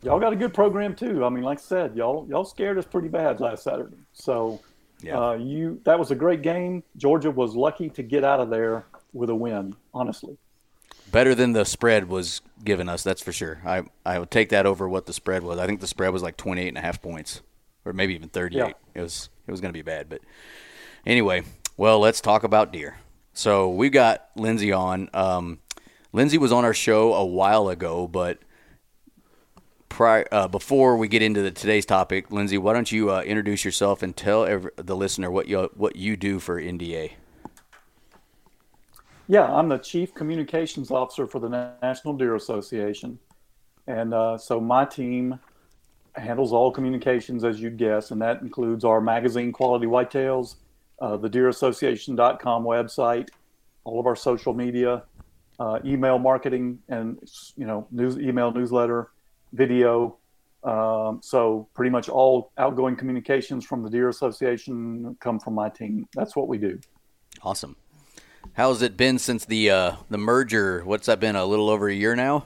[0.01, 1.25] Y'all got a good program too.
[1.25, 3.97] I mean, like I said, y'all y'all scared us pretty bad last Saturday.
[4.13, 4.61] So
[5.01, 5.19] Yeah.
[5.19, 6.83] Uh, you that was a great game.
[6.97, 8.85] Georgia was lucky to get out of there
[9.15, 9.75] with a win.
[9.93, 10.37] Honestly,
[11.11, 13.61] Better than the spread was given us, that's for sure.
[13.65, 15.59] I, I would take that over what the spread was.
[15.59, 17.41] I think the spread was like 28 and a half points,
[17.85, 18.57] or maybe even 38.
[18.57, 18.71] Yeah.
[18.93, 20.09] It was it was going to be bad.
[20.09, 20.21] But
[21.05, 21.43] anyway,
[21.77, 22.97] well, let's talk about deer.
[23.33, 25.09] So we got Lindsay on.
[25.13, 25.59] Um,
[26.11, 28.39] Lindsay was on our show a while ago, but
[29.89, 33.65] prior, uh, before we get into the, today's topic, Lindsay, why don't you uh, introduce
[33.65, 37.11] yourself and tell every, the listener what you what you do for NDA?
[39.27, 43.19] Yeah, I'm the chief communications officer for the National Deer Association,
[43.87, 45.39] and uh, so my team
[46.15, 50.55] handles all communications, as you'd guess, and that includes our magazine, Quality Whitetails,
[50.99, 53.29] uh, the DeerAssociation.com website,
[53.83, 55.03] all of our social media,
[55.59, 57.19] uh, email marketing, and
[57.55, 59.11] you know, news, email, newsletter,
[59.53, 60.17] video.
[60.63, 66.07] Um, so pretty much all outgoing communications from the Deer Association come from my team.
[66.13, 66.79] That's what we do.
[67.43, 67.75] Awesome.
[68.53, 70.83] How's it been since the uh, the merger?
[70.85, 71.35] What's that been?
[71.35, 72.45] A little over a year now,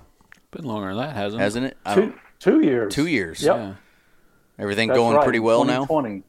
[0.51, 1.45] Been longer than that, hasn't it?
[1.45, 1.77] hasn't it?
[1.93, 2.93] Two, two years.
[2.93, 3.41] two years.
[3.41, 3.55] Yep.
[3.55, 3.73] Yeah.
[4.57, 5.85] Everything That's going right, pretty well now.
[5.85, 6.23] 2020.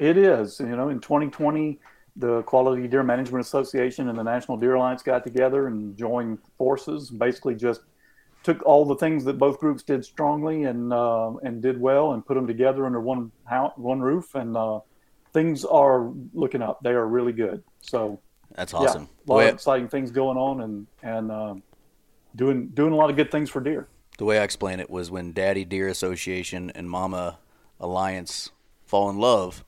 [0.00, 0.58] It is.
[0.58, 1.78] You know, in 2020,
[2.16, 7.10] the Quality Deer Management Association and the National Deer Alliance got together and joined forces.
[7.10, 7.82] Basically, just
[8.42, 12.24] took all the things that both groups did strongly and uh, and did well, and
[12.24, 14.80] put them together under one house, one roof, and uh,
[15.32, 16.80] things are looking up.
[16.82, 17.62] They are really good.
[17.80, 18.20] So,
[18.54, 19.02] That's awesome.
[19.02, 21.54] yeah, a lot way, of exciting things going on, and and uh,
[22.36, 23.88] doing doing a lot of good things for deer.
[24.18, 27.38] the way I explain it was when Daddy Deer Association and Mama
[27.80, 28.50] Alliance
[28.84, 29.64] fall in love,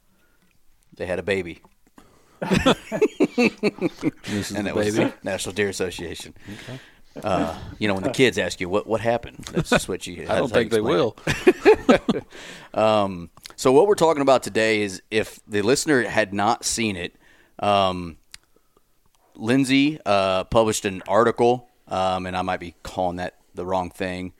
[0.96, 1.62] they had a baby,
[3.36, 5.04] This is and the that baby.
[5.04, 6.34] was National Deer Association.
[7.22, 10.24] Uh, you know, when the kids ask you what what happened, that's just what you.
[10.28, 11.16] I don't that's how you think they will.
[12.74, 17.16] Um, so what we're talking about today is if the listener had not seen it,
[17.58, 18.18] um,
[19.36, 24.32] Lindsay uh, published an article, um, and I might be calling that the wrong thing.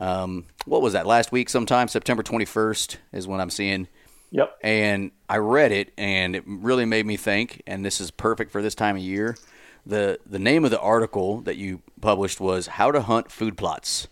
[0.00, 1.48] Um, what was that last week?
[1.48, 3.88] Sometime September 21st is when I'm seeing.
[4.30, 4.58] Yep.
[4.62, 7.62] And I read it, and it really made me think.
[7.66, 9.36] And this is perfect for this time of year.
[9.86, 14.08] the The name of the article that you published was "How to Hunt Food Plots: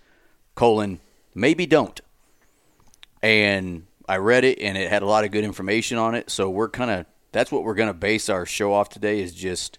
[0.54, 1.00] colon
[1.34, 2.00] Maybe Don't."
[3.22, 6.30] And I read it, and it had a lot of good information on it.
[6.30, 9.34] So we're kind of that's what we're going to base our show off today is
[9.34, 9.78] just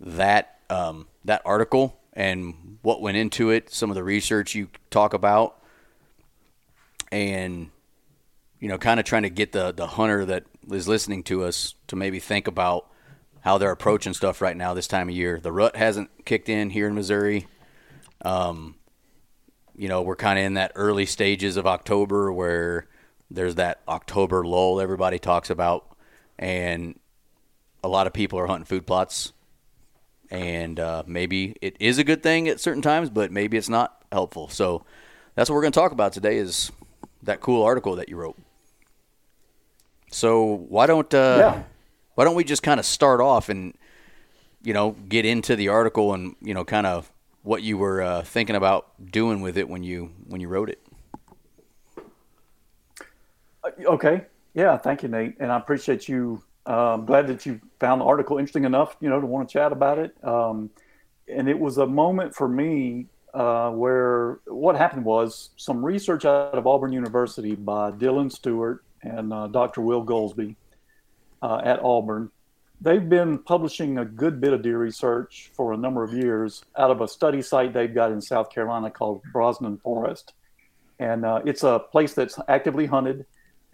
[0.00, 5.14] that um, that article and what went into it, some of the research you talk
[5.14, 5.62] about,
[7.12, 7.70] and
[8.60, 11.74] you know, kind of trying to get the the hunter that is listening to us
[11.88, 12.86] to maybe think about
[13.40, 15.38] how they're approaching stuff right now this time of year.
[15.40, 17.46] The rut hasn't kicked in here in Missouri.
[18.24, 18.74] Um,
[19.76, 22.88] you know, we're kind of in that early stages of October where
[23.30, 25.86] there's that October lull everybody talks about,
[26.38, 26.98] and
[27.84, 29.32] a lot of people are hunting food plots.
[30.30, 34.04] And uh, maybe it is a good thing at certain times, but maybe it's not
[34.10, 34.48] helpful.
[34.48, 34.84] So
[35.34, 36.72] that's what we're going to talk about today is
[37.22, 38.36] that cool article that you wrote.
[40.10, 41.62] So why don't uh, Yeah.
[42.14, 43.74] why don't we just kind of start off and
[44.62, 47.10] you know get into the article and you know kind of
[47.42, 50.80] what you were uh, thinking about doing with it when you when you wrote it.
[53.84, 54.24] Okay.
[54.54, 54.76] Yeah.
[54.78, 55.36] Thank you, Nate.
[55.40, 56.42] And I appreciate you.
[56.66, 59.72] Um, glad that you found the article interesting enough, you know, to want to chat
[59.72, 60.16] about it.
[60.24, 60.70] Um,
[61.28, 66.54] and it was a moment for me uh, where what happened was some research out
[66.54, 69.80] of Auburn University by Dylan Stewart and uh, Dr.
[69.80, 70.56] Will Gulsby
[71.42, 72.30] uh, at Auburn.
[72.80, 76.90] They've been publishing a good bit of deer research for a number of years out
[76.90, 80.32] of a study site they've got in South Carolina called Brosnan Forest.
[80.98, 83.26] And uh, it's a place that's actively hunted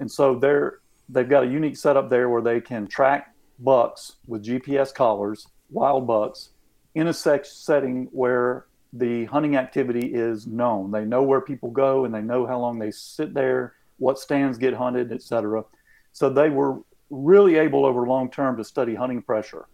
[0.02, 0.80] and so they're
[1.12, 6.06] they've got a unique setup there where they can track bucks with GPS collars, wild
[6.06, 6.50] bucks,
[6.94, 10.90] in a setting where the hunting activity is known.
[10.90, 14.58] They know where people go and they know how long they sit there, what stands
[14.58, 15.64] get hunted, etc.
[16.12, 19.66] So they were really able over long term to study hunting pressure,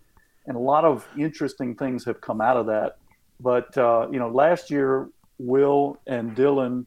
[0.46, 2.98] and a lot of interesting things have come out of that.
[3.40, 6.86] But uh, you know, last year Will and Dylan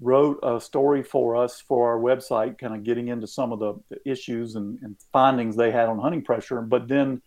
[0.00, 3.74] wrote a story for us for our website, kind of getting into some of the
[4.04, 6.62] issues and, and findings they had on hunting pressure.
[6.62, 7.20] But then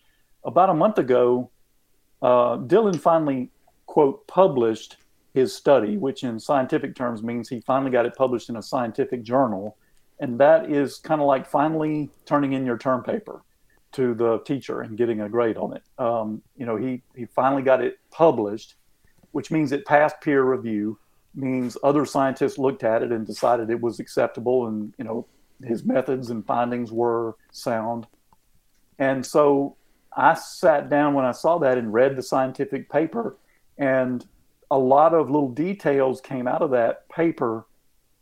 [0.44, 1.52] about a month ago,
[2.22, 3.52] uh, Dylan finally,
[3.86, 4.98] quote, published
[5.34, 9.24] his study, which in scientific terms means he finally got it published in a scientific
[9.24, 9.78] journal.
[10.20, 13.44] And that is kind of like finally turning in your term paper
[13.94, 15.84] to the teacher and getting a grade on it.
[16.00, 18.76] Um, you know, he, he finally got it published,
[19.32, 20.98] which means it passed peer review
[21.36, 25.26] means other scientists looked at it and decided it was acceptable and you know
[25.64, 28.08] his methods and findings were sound.
[29.00, 29.76] And so
[30.16, 33.38] I sat down when I saw that and read the scientific paper,
[33.78, 34.26] and
[34.70, 37.66] a lot of little details came out of that paper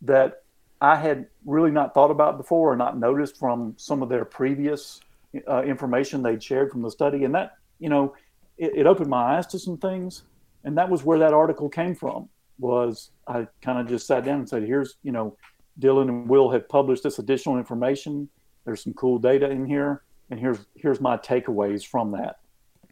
[0.02, 0.43] that
[0.82, 5.00] I had really not thought about before or not noticed from some of their previous
[5.47, 7.24] uh, information they'd shared from the study.
[7.24, 8.15] And that, you know,
[8.58, 10.24] it, it opened my eyes to some things.
[10.63, 12.30] And that was where that article came from
[12.62, 15.36] was I kind of just sat down and said, here's, you know,
[15.80, 18.30] Dylan and Will have published this additional information.
[18.65, 22.39] There's some cool data in here, and here's here's my takeaways from that.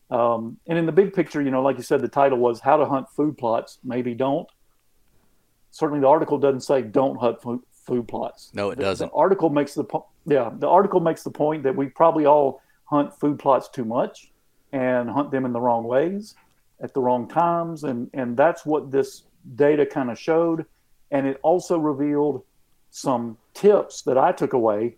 [0.09, 2.77] Um, and in the big picture, you know, like you said, the title was "How
[2.77, 4.47] to Hunt Food Plots." Maybe don't.
[5.71, 8.49] Certainly, the article doesn't say don't hunt food, food plots.
[8.53, 9.11] No, it the, doesn't.
[9.11, 12.61] The article makes the po- yeah, the article makes the point that we probably all
[12.85, 14.31] hunt food plots too much
[14.71, 16.33] and hunt them in the wrong ways
[16.81, 19.23] at the wrong times, and and that's what this
[19.55, 20.65] data kind of showed,
[21.11, 22.43] and it also revealed
[22.91, 24.95] some tips that I took away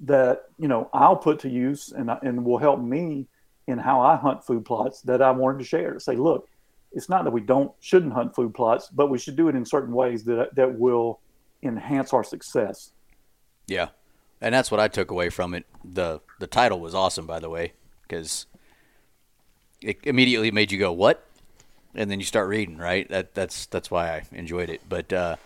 [0.00, 3.26] that you know I'll put to use and and will help me
[3.66, 5.92] in how I hunt food plots that I wanted to share.
[5.92, 6.48] To say, look,
[6.92, 9.64] it's not that we don't shouldn't hunt food plots, but we should do it in
[9.64, 11.20] certain ways that that will
[11.62, 12.92] enhance our success.
[13.66, 13.88] Yeah,
[14.40, 15.66] and that's what I took away from it.
[15.84, 18.46] the The title was awesome, by the way, because
[19.80, 21.24] it immediately made you go, "What?"
[21.94, 22.76] And then you start reading.
[22.76, 23.08] Right?
[23.08, 24.80] That that's that's why I enjoyed it.
[24.88, 25.36] But uh,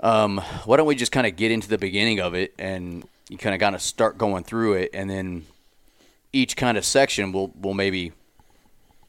[0.00, 3.36] um, why don't we just kind of get into the beginning of it and you
[3.36, 5.46] kind of kind of start going through it, and then
[6.32, 8.12] each kind of section will will maybe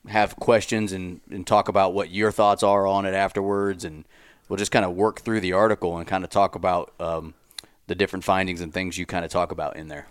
[0.08, 4.06] have questions and, and talk about what your thoughts are on it afterwards, and
[4.48, 7.34] we'll just kind of work through the article and kind of talk about um,
[7.88, 10.08] the different findings and things you kind of talk about in there.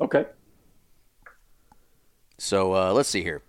[0.00, 0.26] Okay.
[2.38, 3.42] So uh, let's see here.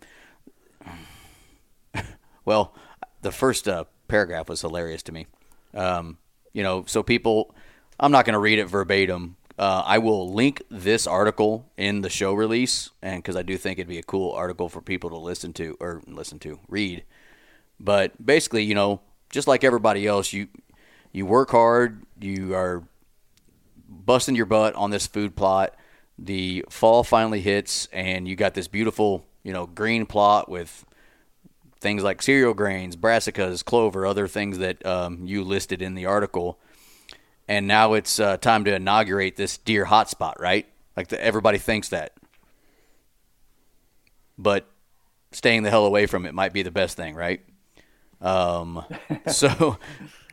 [2.46, 2.74] Well,
[3.22, 5.28] the first uh, paragraph was hilarious to me.
[5.74, 6.18] Um,
[6.54, 7.56] you know, so people,
[8.00, 9.38] I'm not going to read it verbatim.
[9.58, 13.78] Uh, I will link this article in the show release, and because I do think
[13.78, 17.04] it'd be a cool article for people to listen to or listen to, read.
[17.80, 20.48] But basically, you know, just like everybody else, you
[21.12, 22.84] you work hard, you are
[23.88, 25.76] busting your butt on this food plot.
[26.18, 30.86] The fall finally hits, and you got this beautiful, you know, green plot with
[31.84, 36.58] things like cereal grains, brassicas, clover, other things that um, you listed in the article.
[37.48, 40.66] And now it's uh, time to inaugurate this deer hotspot, right?
[40.98, 42.14] Like the, everybody thinks that,
[44.38, 44.66] but
[45.32, 47.42] staying the hell away from it might be the best thing, right?
[48.22, 48.84] Um,
[49.28, 49.78] so,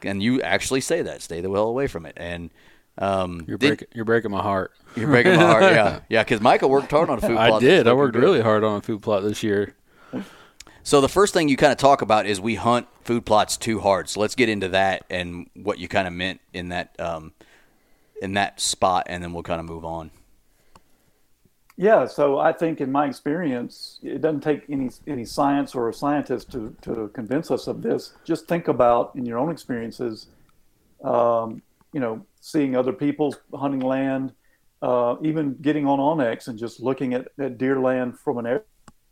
[0.03, 2.51] and you actually say that, stay the hell away from it, and
[2.99, 4.73] um, you're breaking you're breaking my heart.
[4.95, 6.23] You're breaking my heart, yeah, yeah.
[6.23, 7.53] Because Micah worked hard on a food plot.
[7.55, 7.89] I did.
[7.89, 8.23] I worked good.
[8.23, 9.75] really hard on a food plot this year.
[10.83, 13.81] So the first thing you kind of talk about is we hunt food plots too
[13.81, 14.09] hard.
[14.09, 17.33] So let's get into that and what you kind of meant in that um,
[18.23, 20.11] in that spot, and then we'll kind of move on.
[21.77, 25.95] Yeah, so I think in my experience, it doesn't take any any science or a
[25.95, 28.13] scientist to to convince us of this.
[28.25, 30.27] Just think about in your own experiences,
[31.03, 31.63] um,
[31.93, 34.33] you know, seeing other people's hunting land,
[34.83, 38.47] uh, even getting on onX and just looking at, at deer land from an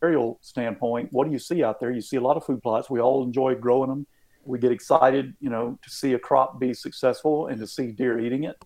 [0.01, 1.91] aerial standpoint, what do you see out there?
[1.91, 2.89] You see a lot of food plots.
[2.89, 4.07] We all enjoy growing them.
[4.45, 8.19] We get excited, you know, to see a crop be successful and to see deer
[8.19, 8.63] eating it.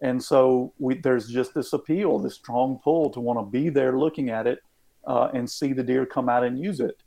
[0.00, 3.98] And so we, there's just this appeal, this strong pull to want to be there
[3.98, 4.60] looking at it
[5.06, 7.02] uh, and see the deer come out and use it.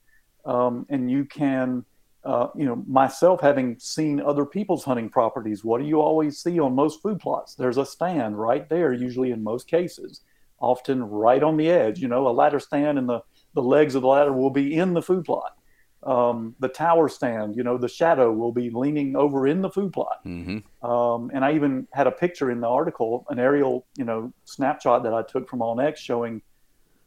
[0.46, 1.86] Um, and you can,
[2.24, 6.60] uh, you know, myself having seen other people's hunting properties, what do you always see
[6.60, 7.54] on most food plots?
[7.54, 10.22] There's a stand right there, usually in most cases,
[10.60, 13.22] often right on the edge, you know, a ladder stand in the
[13.62, 15.58] the legs of the ladder will be in the food plot.
[16.04, 19.92] Um, the tower stand, you know, the shadow will be leaning over in the food
[19.92, 20.20] plot.
[20.26, 20.90] Mm-hmm.
[20.90, 25.04] Um, and I even had a picture in the article, an aerial, you know, snapshot
[25.04, 26.42] that I took from onX showing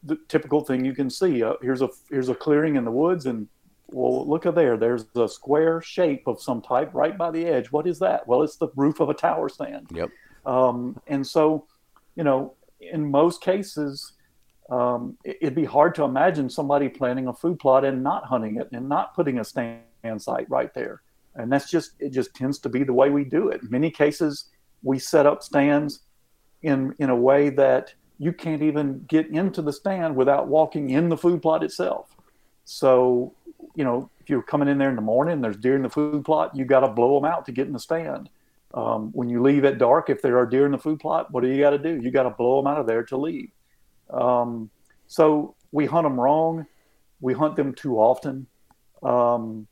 [0.03, 1.43] the typical thing you can see.
[1.43, 3.49] Uh, here's a here's a clearing in the woods, and
[3.89, 4.77] well, look at there.
[4.77, 7.73] There's a square shape of some type right by the edge.
[7.73, 8.29] What is that?
[8.29, 9.87] Well, it's the roof of a tower stand.
[9.95, 10.11] Yep.
[10.45, 11.67] Um, and so,
[12.15, 14.13] you know, in most cases,
[14.71, 18.69] um, it'd be hard to imagine somebody planting a food plot and not hunting it
[18.73, 19.83] and not putting a stand
[20.19, 21.03] site right there.
[21.35, 23.63] And that's just it just tends to be the way we do it.
[23.63, 24.51] In many cases,
[24.83, 26.01] we set up stands
[26.63, 31.09] in in a way that you can't even get into the stand without walking in
[31.09, 32.15] the food plot itself.
[32.65, 33.35] So,
[33.75, 36.25] you know, if you're coming in there in the morning, there's deer in the food
[36.25, 38.31] plot, you got to blow them out to get in the stand.
[38.75, 41.43] Um, when you leave at dark, if there are deer in the food plot, what
[41.43, 42.01] do you got to do?
[42.01, 43.51] You got to blow them out of there to leave.
[44.13, 44.71] Um,
[45.07, 46.67] so we hunt them wrong.
[47.21, 48.47] We hunt them too often.
[49.03, 49.67] Um,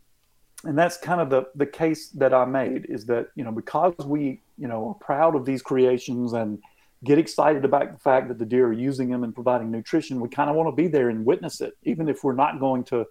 [0.65, 3.95] and that's kind of the the case that I made is that you know because
[4.05, 6.59] we you know are proud of these creations and
[7.05, 10.29] get excited about the fact that the deer are using them and providing nutrition, we
[10.29, 13.07] kind of want to be there and witness it, even if we're not going to,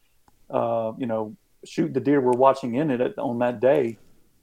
[0.52, 3.98] uh, you know, shoot the deer we're watching in it on that day.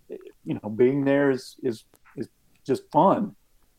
[0.09, 1.85] You know, being there is is
[2.16, 2.29] is
[2.66, 3.37] just fun,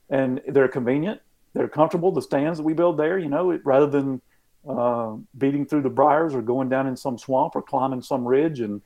[0.10, 1.22] and they're convenient,
[1.58, 2.12] they're comfortable.
[2.12, 4.22] The stands that we build there, you know, it, rather than
[4.68, 8.60] uh, beating through the briars or going down in some swamp or climbing some ridge
[8.60, 8.82] and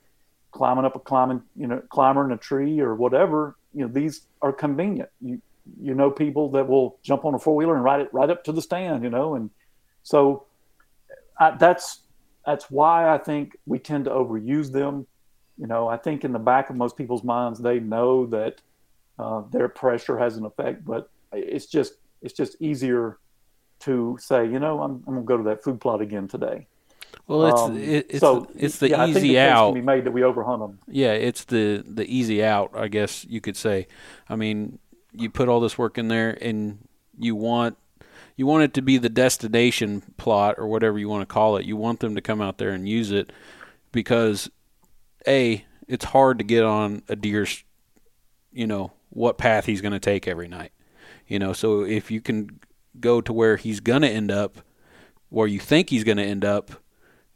[0.52, 4.22] climbing up a climbing, you know, climber in a tree or whatever, you know, these
[4.40, 5.10] are convenient.
[5.20, 5.40] You
[5.80, 8.42] you know people that will jump on a four wheeler and ride it right up
[8.44, 9.50] to the stand, you know, and
[10.02, 10.46] so
[11.38, 12.00] I, that's
[12.44, 15.06] that's why I think we tend to overuse them.
[15.58, 18.60] You know, I think in the back of most people's minds they know that
[19.18, 23.18] uh, their pressure has an effect, but it's just it's just easier
[23.80, 26.66] to say, you know, I'm, I'm going to go to that food plot again today.
[27.26, 29.66] Well, it's um, it, it's so, it's the yeah, easy I think the out.
[29.66, 30.78] Can be made that we overhunt them.
[30.88, 32.72] Yeah, it's the the easy out.
[32.74, 33.86] I guess you could say.
[34.28, 34.78] I mean,
[35.12, 36.78] you put all this work in there, and
[37.18, 37.76] you want
[38.36, 41.66] you want it to be the destination plot or whatever you want to call it.
[41.66, 43.30] You want them to come out there and use it
[43.92, 44.50] because
[45.26, 47.62] a it's hard to get on a deer's
[48.52, 50.72] you know what path he's going to take every night.
[51.32, 52.60] You know, so if you can
[53.00, 54.58] go to where he's going to end up,
[55.30, 56.72] where you think he's going to end up,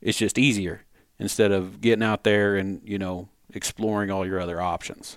[0.02, 0.82] it's just easier
[1.18, 5.16] instead of getting out there and you know exploring all your other options.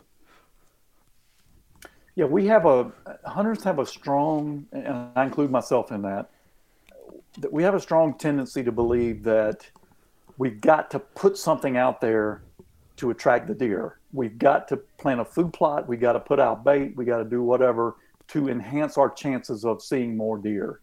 [2.15, 2.93] Yeah, we have a
[3.25, 6.29] hunters have a strong, and I include myself in that.
[7.39, 9.69] That we have a strong tendency to believe that
[10.37, 12.43] we've got to put something out there
[12.95, 13.99] to attract the deer.
[14.13, 15.85] We've got to plant a food plot.
[15.85, 16.95] We got to put out bait.
[16.95, 17.97] We got to do whatever
[18.29, 20.81] to enhance our chances of seeing more deer.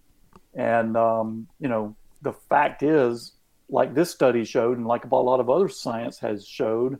[0.54, 3.32] And um, you know, the fact is,
[3.68, 6.98] like this study showed, and like a lot of other science has showed,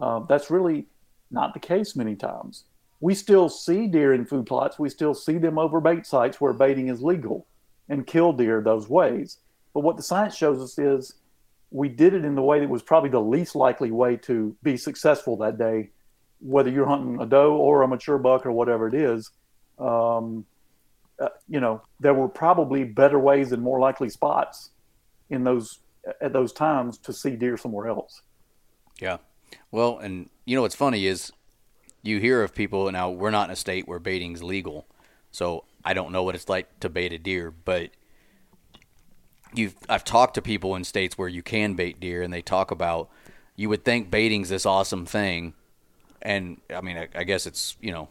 [0.00, 0.86] uh, that's really
[1.30, 2.64] not the case many times
[3.04, 4.78] we still see deer in food plots.
[4.78, 7.46] We still see them over bait sites where baiting is legal
[7.90, 9.36] and kill deer those ways.
[9.74, 11.12] But what the science shows us is
[11.70, 14.78] we did it in the way that was probably the least likely way to be
[14.78, 15.90] successful that day,
[16.40, 19.30] whether you're hunting a doe or a mature buck or whatever it is.
[19.78, 20.44] Um,
[21.18, 24.70] uh, you know, there were probably better ways and more likely spots
[25.30, 25.78] in those
[26.20, 28.22] at those times to see deer somewhere else.
[29.00, 29.18] Yeah.
[29.70, 31.32] Well, and you know what's funny is
[32.02, 33.10] you hear of people now.
[33.10, 34.86] We're not in a state where baiting's legal,
[35.30, 37.50] so I don't know what it's like to bait a deer.
[37.50, 37.90] But
[39.54, 42.70] you've I've talked to people in states where you can bait deer, and they talk
[42.70, 43.08] about
[43.56, 45.54] you would think baiting's this awesome thing,
[46.20, 48.08] and I mean I, I guess it's you know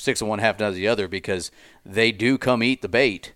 [0.00, 1.50] six of one half dozen the other because
[1.84, 3.34] they do come eat the bait,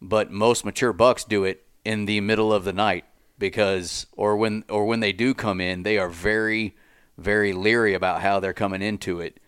[0.00, 3.04] but most mature bucks do it in the middle of the night
[3.38, 6.76] because or when or when they do come in, they are very
[7.18, 9.38] very leery about how they're coming into it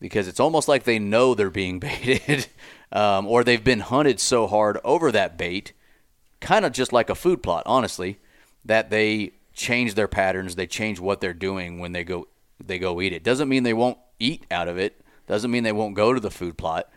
[0.00, 2.46] because it's almost like they know they're being baited
[2.92, 5.72] um, or they've been hunted so hard over that bait,
[6.40, 8.18] kind of just like a food plot, honestly,
[8.64, 12.28] that they change their patterns, they change what they're doing when they go
[12.64, 13.22] they go eat it.
[13.22, 15.00] Doesn't mean they won't eat out of it.
[15.28, 16.90] Doesn't mean they won't go to the food plot,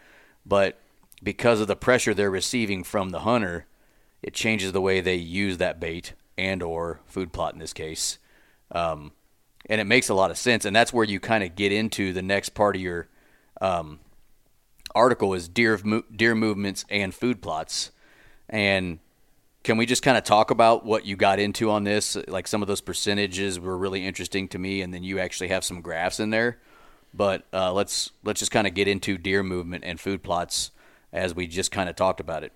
[0.45, 0.79] but
[1.21, 3.67] because of the pressure they're receiving from the hunter,
[4.23, 8.17] it changes the way they use that bait and or food plot in this case.
[8.71, 9.11] Um,
[9.67, 10.65] and it makes a lot of sense.
[10.65, 13.09] And that's where you kind of get into the next part of your
[13.59, 13.99] um,
[14.95, 15.77] article is deer
[16.15, 17.91] deer movements and food plots.
[18.49, 18.99] And
[19.63, 22.17] can we just kind of talk about what you got into on this?
[22.27, 25.63] Like some of those percentages were really interesting to me, and then you actually have
[25.63, 26.59] some graphs in there.
[27.13, 30.71] But uh, let's let's just kind of get into deer movement and food plots
[31.11, 32.53] as we just kind of talked about it.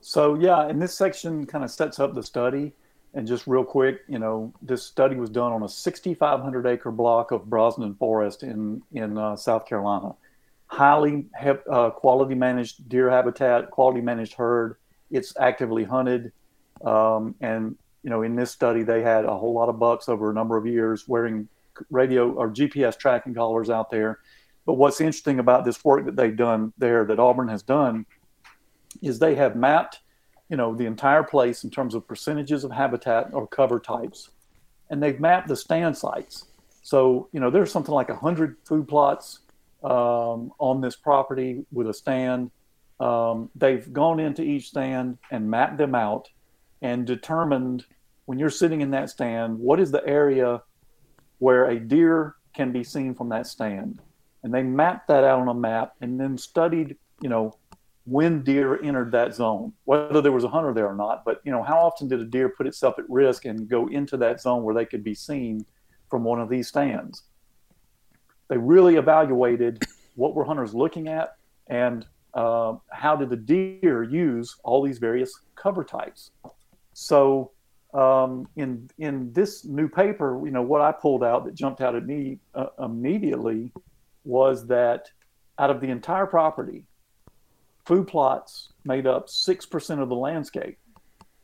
[0.00, 2.72] So yeah, and this section kind of sets up the study.
[3.16, 7.30] And just real quick, you know, this study was done on a 6,500 acre block
[7.30, 10.14] of Brosnan Forest in in uh, South Carolina.
[10.66, 11.26] Highly
[11.70, 14.76] uh, quality managed deer habitat, quality managed herd.
[15.10, 16.32] It's actively hunted,
[16.84, 20.30] um, and you know, in this study, they had a whole lot of bucks over
[20.30, 21.48] a number of years wearing
[21.90, 24.20] radio or GPS tracking collars out there.
[24.66, 28.06] But what's interesting about this work that they've done there, that Auburn has done,
[29.02, 30.00] is they have mapped
[30.48, 34.30] you know, the entire place in terms of percentages of habitat or cover types.
[34.90, 36.46] And they've mapped the stand sites.
[36.82, 39.40] So, you know, there's something like 100 food plots
[39.82, 42.50] um, on this property with a stand.
[43.00, 46.28] Um, they've gone into each stand and mapped them out
[46.82, 47.86] and determined
[48.26, 50.62] when you're sitting in that stand, what is the area
[51.38, 54.00] where a deer can be seen from that stand.
[54.42, 57.56] And they mapped that out on a map and then studied, you know,
[58.06, 61.24] when deer entered that zone, whether there was a hunter there or not.
[61.24, 64.16] But you know, how often did a deer put itself at risk and go into
[64.18, 65.64] that zone where they could be seen
[66.10, 67.22] from one of these stands?
[68.48, 69.82] They really evaluated
[70.16, 71.36] what were hunters looking at
[71.68, 76.30] and uh, how did the deer use all these various cover types.
[76.92, 77.52] So
[77.94, 81.94] um, in in this new paper, you know, what I pulled out that jumped out
[81.94, 83.72] at me uh, immediately
[84.24, 85.10] was that
[85.58, 86.84] out of the entire property,
[87.86, 90.76] food plots made up 6% of the landscape.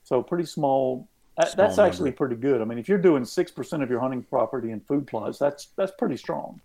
[0.02, 1.08] So pretty small.
[1.36, 1.82] small that's number.
[1.82, 2.60] actually pretty good.
[2.60, 5.92] I mean, if you're doing 6% of your hunting property in food plots, that's that's
[5.98, 6.60] pretty strong.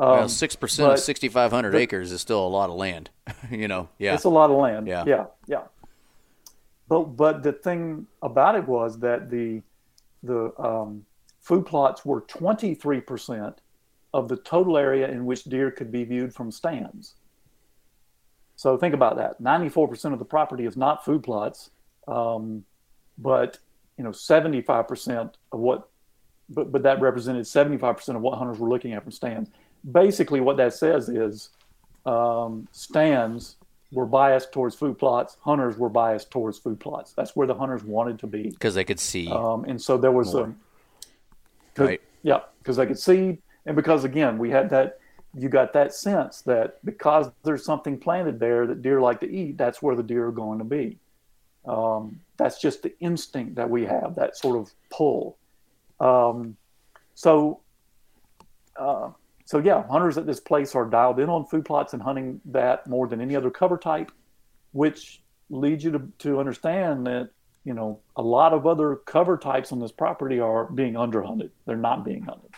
[0.00, 3.10] Um, well, 6% of 6,500 acres is still a lot of land,
[3.50, 3.88] you know?
[3.98, 4.14] Yeah.
[4.14, 4.86] It's a lot of land.
[4.86, 5.04] Yeah.
[5.06, 5.24] Yeah.
[5.46, 5.62] Yeah.
[6.88, 9.62] But, but the thing about it was that the,
[10.22, 11.04] the um,
[11.40, 13.54] food plots were 23%
[14.14, 17.14] of the total area in which deer could be viewed from stands.
[18.56, 19.40] So think about that.
[19.40, 21.70] 94% of the property is not food plots,
[22.08, 22.64] um,
[23.18, 23.58] but
[23.96, 25.88] you know, 75% of what,
[26.48, 29.50] but, but that represented 75% of what hunters were looking at from stands.
[29.92, 31.50] Basically, what that says is
[32.06, 33.56] um, stands
[33.90, 35.36] were biased towards food plots.
[35.40, 37.12] Hunters were biased towards food plots.
[37.12, 39.30] That's where the hunters wanted to be because they could see.
[39.30, 40.54] Um, and so there was more.
[41.78, 42.00] a right.
[42.22, 44.98] Yeah, because they could see, and because again we had that
[45.34, 49.58] you got that sense that because there's something planted there that deer like to eat,
[49.58, 50.98] that's where the deer are going to be.
[51.66, 55.36] Um, that's just the instinct that we have, that sort of pull.
[56.00, 56.56] Um,
[57.14, 57.60] so,
[58.76, 59.10] uh,
[59.48, 62.86] so yeah, hunters at this place are dialed in on food plots and hunting that
[62.86, 64.12] more than any other cover type,
[64.72, 67.30] which leads you to, to understand that
[67.64, 71.48] you know a lot of other cover types on this property are being underhunted.
[71.64, 72.50] They're not being hunted.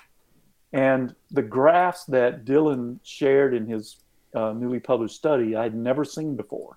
[0.73, 3.99] And the graphs that Dylan shared in his
[4.35, 6.77] uh, newly published study, I had never seen before.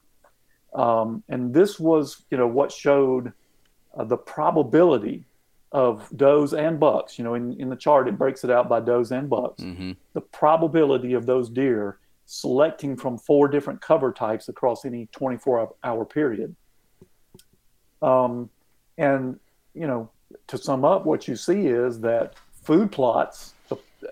[0.76, 3.34] Um, and this was, you know, what showed
[3.98, 5.26] uh, the probability
[5.74, 7.18] of does and bucks.
[7.18, 9.62] You know, in, in the chart, it breaks it out by does and bucks.
[9.62, 9.92] Mm-hmm.
[10.14, 16.06] The probability of those deer selecting from four different cover types across any 24 hour
[16.06, 16.56] period.
[18.02, 18.50] Um,
[18.98, 19.40] and,
[19.74, 20.10] you know,
[20.48, 23.54] to sum up, what you see is that food plots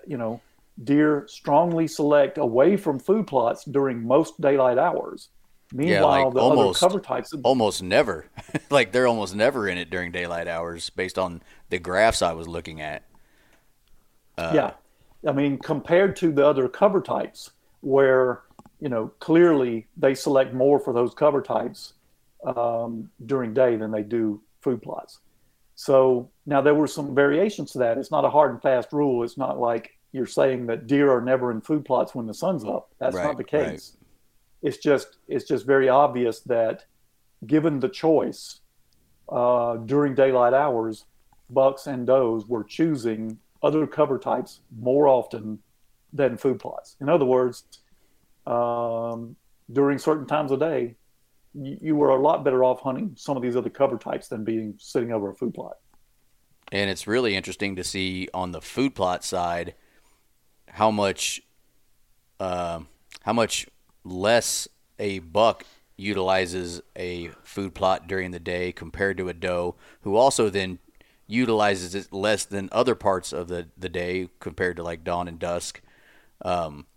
[0.07, 0.41] you know,
[0.84, 5.30] deer strongly select away from food plots during most daylight hours.
[5.74, 8.26] Meanwhile, yeah, like the almost, other cover types almost never,
[8.69, 12.47] like they're almost never in it during daylight hours, based on the graphs I was
[12.47, 13.03] looking at.
[14.38, 14.72] Uh, yeah,
[15.28, 17.51] I mean, compared to the other cover types,
[17.82, 18.41] where
[18.80, 21.93] you know clearly they select more for those cover types
[22.45, 25.19] um, during day than they do food plots.
[25.76, 27.97] So now there were some variations to that.
[27.97, 29.24] It's not a hard and fast rule.
[29.24, 32.65] It's not like you're saying that deer are never in food plots when the sun's
[32.65, 32.89] up.
[32.99, 33.95] That's right, not the case.
[33.95, 34.01] Right.
[34.62, 36.86] It's just it's just very obvious that
[37.45, 38.59] given the choice
[39.30, 41.05] uh, during daylight hours,
[41.49, 45.59] bucks and does were choosing other cover types more often
[46.14, 46.95] than food plots.
[46.99, 47.64] In other words,
[48.45, 49.36] um,
[49.72, 50.95] during certain times of day,
[51.53, 54.74] you were a lot better off hunting some of these other cover types than being
[54.78, 55.78] sitting over a food plot.
[56.72, 59.76] And it's really interesting to see on the food plot side
[60.70, 61.41] how much
[62.39, 62.80] uh,
[63.24, 63.68] how much
[64.04, 64.68] less
[64.99, 65.66] a buck
[65.97, 70.80] utilizes a food plot during the day compared to a doe, who also then
[71.28, 75.39] utilizes it less than other parts of the, the day compared to like dawn and
[75.39, 75.82] dusk.
[76.43, 76.88] Um,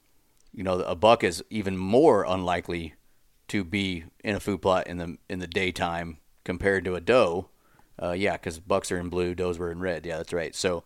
[0.52, 2.94] you know, a buck is even more unlikely
[3.48, 7.48] to be in a food plot in the in the daytime compared to a doe.
[8.02, 10.06] Uh, yeah, because bucks are in blue, does were in red.
[10.06, 10.54] Yeah, that's right.
[10.54, 10.84] So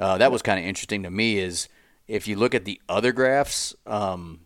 [0.00, 1.38] uh, that was kind of interesting to me.
[1.38, 1.68] Is
[2.06, 4.40] if you look at the other graphs, um,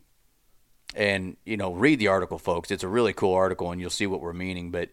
[0.97, 2.70] and you know, read the article, folks.
[2.70, 4.70] It's a really cool article, and you'll see what we're meaning.
[4.70, 4.88] But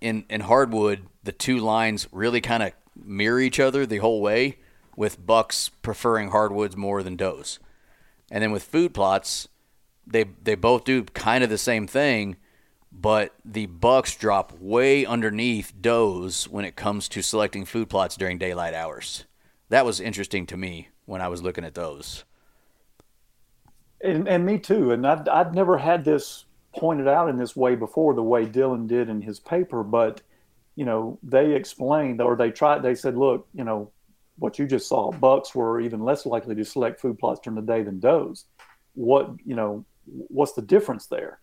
[0.00, 4.58] in in hardwood, the two lines really kind of mirror each other the whole way,
[4.96, 7.58] with bucks preferring hardwoods more than does.
[8.30, 9.48] And then with food plots,
[10.06, 12.36] they they both do kind of the same thing,
[12.92, 18.38] but the bucks drop way underneath does when it comes to selecting food plots during
[18.38, 19.24] daylight hours.
[19.70, 22.24] That was interesting to me when I was looking at those.
[24.00, 24.92] And, and me too.
[24.92, 26.44] And I'd, I'd never had this
[26.76, 29.82] pointed out in this way before, the way Dylan did in his paper.
[29.82, 30.22] But,
[30.76, 33.90] you know, they explained or they tried, they said, look, you know,
[34.38, 37.72] what you just saw, bucks were even less likely to select food plots during the
[37.72, 38.44] day than does.
[38.94, 41.40] What, you know, what's the difference there?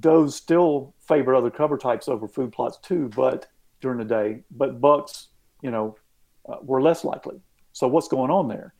[0.00, 3.46] Does still favor other cover types over food plots too, but
[3.82, 5.28] during the day, but bucks,
[5.60, 5.96] you know,
[6.48, 7.40] uh, were less likely.
[7.72, 8.72] So what's going on there?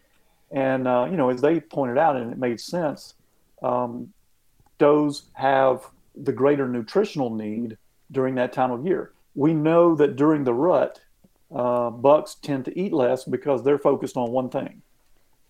[0.51, 3.15] And uh, you know, as they pointed out, and it made sense,
[3.63, 4.13] um,
[4.79, 5.83] does have
[6.15, 7.77] the greater nutritional need
[8.11, 9.13] during that time of year.
[9.35, 11.01] We know that during the rut,
[11.55, 14.83] uh, bucks tend to eat less because they're focused on one thing.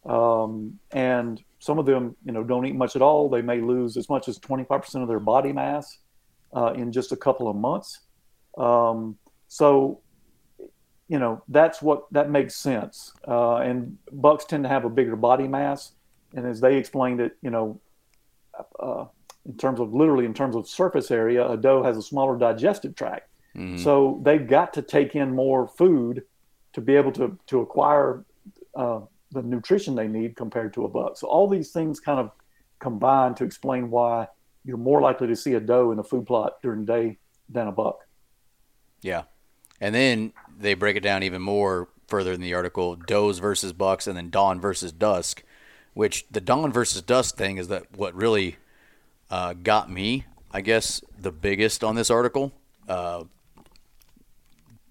[0.07, 3.29] Um, and some of them, you know, don't eat much at all.
[3.29, 5.99] They may lose as much as 25% of their body mass
[6.55, 8.01] uh, in just a couple of months.
[8.59, 9.17] Um,
[9.49, 10.01] so,
[11.15, 13.13] you know, that's what that makes sense.
[13.29, 15.93] Uh, and bucks tend to have a bigger body mass.
[16.35, 17.81] And as they explained it, you know,
[18.81, 19.05] uh,
[19.47, 22.97] in terms of literally in terms of surface area, a doe has a smaller digestive
[22.97, 23.29] tract.
[23.55, 23.77] Mm-hmm.
[23.77, 26.25] So they've got to take in more food
[26.73, 28.25] to be able to to acquire
[28.75, 31.17] uh, the nutrition they need compared to a buck.
[31.17, 32.33] So all these things kind of
[32.81, 34.27] combine to explain why
[34.65, 37.69] you're more likely to see a doe in a food plot during the day than
[37.69, 38.01] a buck.
[39.01, 39.23] Yeah,
[39.85, 44.07] and then they break it down even more further in the article: does versus bucks,
[44.07, 45.45] and then dawn versus dusk.
[45.93, 48.57] Which the dawn versus dusk thing is that what really
[49.31, 52.53] uh, got me, I guess, the biggest on this article.
[52.89, 53.25] Uh,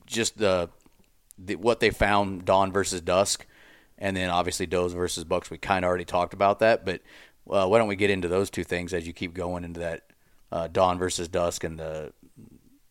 [0.06, 0.70] just the,
[1.40, 3.48] the what they found dawn versus dusk,
[3.98, 5.50] and then obviously does versus bucks.
[5.50, 7.02] We kind of already talked about that, but
[7.50, 10.04] uh, why don't we get into those two things as you keep going into that
[10.52, 12.14] uh, dawn versus dusk and the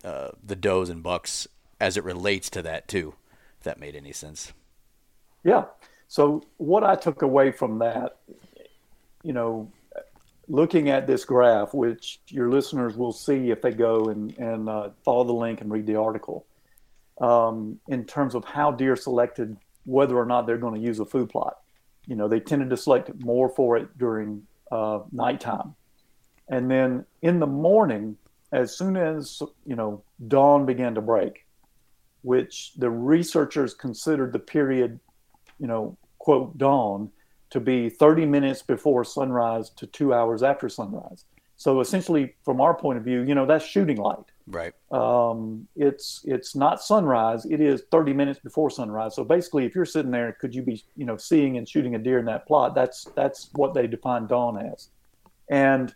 [0.03, 1.47] uh, the does and bucks
[1.83, 3.13] as it relates to that too,
[3.59, 4.53] if that made any sense.
[5.43, 5.65] Yeah.
[6.07, 8.19] So what I took away from that,
[9.25, 9.69] you know,
[10.47, 14.91] looking at this graph, which your listeners will see if they go and, and uh,
[15.05, 16.47] follow the link and read the article,
[17.21, 21.05] um, in terms of how deer selected whether or not they're going to use a
[21.05, 21.59] food plot.
[22.07, 25.75] You know, they tended to select more for it during uh, nighttime.
[26.49, 28.19] And then in the morning,
[28.53, 31.45] as soon as, you know, dawn began to break,
[32.23, 34.99] which the researchers considered the period,
[35.59, 37.11] you know, quote, dawn
[37.51, 41.25] to be 30 minutes before sunrise to two hours after sunrise.
[41.57, 44.25] So essentially, from our point of view, you know, that's shooting light.
[44.49, 44.73] Right.
[44.91, 47.45] Um, it's it's not sunrise.
[47.45, 49.15] It is 30 minutes before sunrise.
[49.15, 51.99] So basically, if you're sitting there, could you be you know seeing and shooting a
[51.99, 52.75] deer in that plot?
[52.75, 54.89] That's that's what they define dawn as.
[55.49, 55.95] And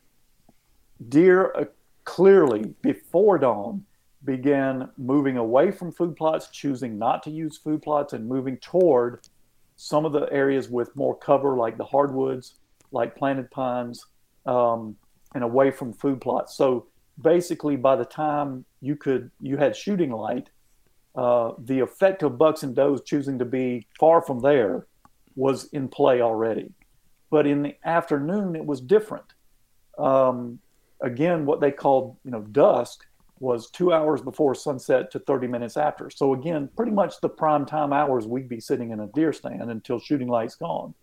[1.09, 1.65] deer uh,
[2.05, 3.85] clearly before dawn
[4.27, 9.21] began moving away from food plots, choosing not to use food plots, and moving toward
[9.77, 12.55] some of the areas with more cover, like the hardwoods,
[12.91, 14.05] like planted pines,
[14.45, 14.97] um,
[15.35, 16.57] and away from food plots.
[16.57, 16.87] So
[17.21, 20.51] basically by the time you could you had shooting light,
[21.15, 24.87] uh, the effect of bucks and does choosing to be far from there
[25.35, 26.73] was in play already.
[27.31, 29.25] But in the afternoon, it was different.
[29.99, 30.59] Um,
[31.01, 33.07] again, what they called you know dusk
[33.39, 36.11] was two hours before sunset to 30 minutes after.
[36.11, 39.71] So again, pretty much the prime time hours we'd be sitting in a deer stand
[39.71, 40.95] until shooting light's gone.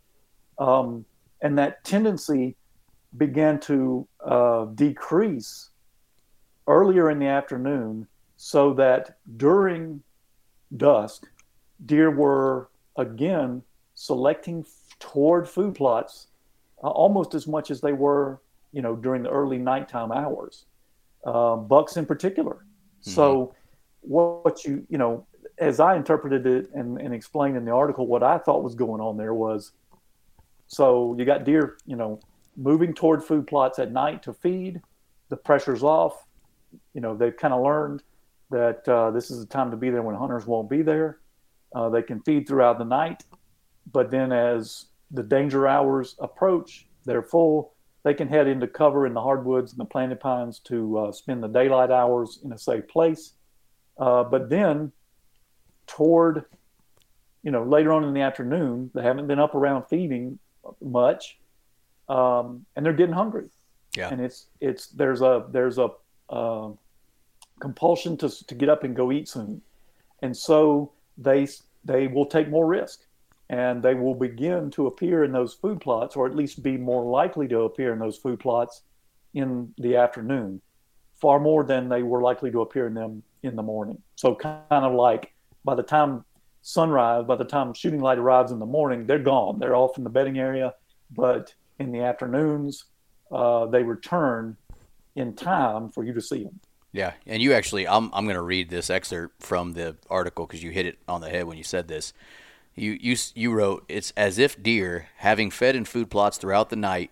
[0.57, 1.05] Um,
[1.41, 2.55] and that tendency
[3.17, 5.69] began to uh, decrease
[6.67, 8.07] earlier in the afternoon
[8.37, 10.01] so that during
[10.75, 11.27] dusk,
[11.85, 13.61] deer were again
[13.95, 14.65] selecting
[14.99, 16.27] toward food plots
[16.83, 20.65] uh, almost as much as they were, you know, during the early nighttime hours.
[21.25, 22.55] Uh, bucks in particular.
[22.55, 23.11] Mm-hmm.
[23.11, 23.55] So,
[24.01, 25.25] what you, you know,
[25.57, 28.99] as I interpreted it and, and explained in the article, what I thought was going
[28.99, 29.71] on there was
[30.67, 32.19] so you got deer, you know,
[32.57, 34.81] moving toward food plots at night to feed,
[35.29, 36.25] the pressure's off,
[36.93, 38.03] you know they've kind of learned
[38.49, 41.19] that uh, this is the time to be there when hunters won't be there.
[41.75, 43.23] Uh, they can feed throughout the night,
[43.91, 47.73] but then as the danger hours approach, they're full.
[48.03, 51.41] They can head into cover in the hardwoods and the planted pines to uh, spend
[51.41, 53.33] the daylight hours in a safe place.
[53.97, 54.91] Uh, but then,
[55.87, 56.45] toward
[57.43, 60.39] you know later on in the afternoon, they haven't been up around feeding
[60.81, 61.37] much,
[62.09, 63.49] um, and they're getting hungry.
[63.95, 64.09] Yeah.
[64.09, 65.89] And it's it's there's a there's a
[66.29, 66.71] uh,
[67.59, 69.61] compulsion to, to get up and go eat soon.
[70.21, 71.47] And so they,
[71.85, 73.05] they will take more risk
[73.53, 77.05] and they will begin to appear in those food plots, or at least be more
[77.05, 78.81] likely to appear in those food plots
[79.35, 80.59] in the afternoon,
[81.21, 84.01] far more than they were likely to appear in them in the morning.
[84.15, 85.33] So, kind of like
[85.63, 86.25] by the time
[86.63, 89.59] sunrise, by the time shooting light arrives in the morning, they're gone.
[89.59, 90.73] They're off in the bedding area.
[91.11, 92.85] But in the afternoons,
[93.31, 94.57] uh, they return
[95.15, 96.59] in time for you to see them.
[96.91, 100.63] Yeah, and you actually, I'm I'm going to read this excerpt from the article because
[100.63, 102.13] you hit it on the head when you said this.
[102.75, 106.75] You you you wrote it's as if deer, having fed in food plots throughout the
[106.75, 107.11] night,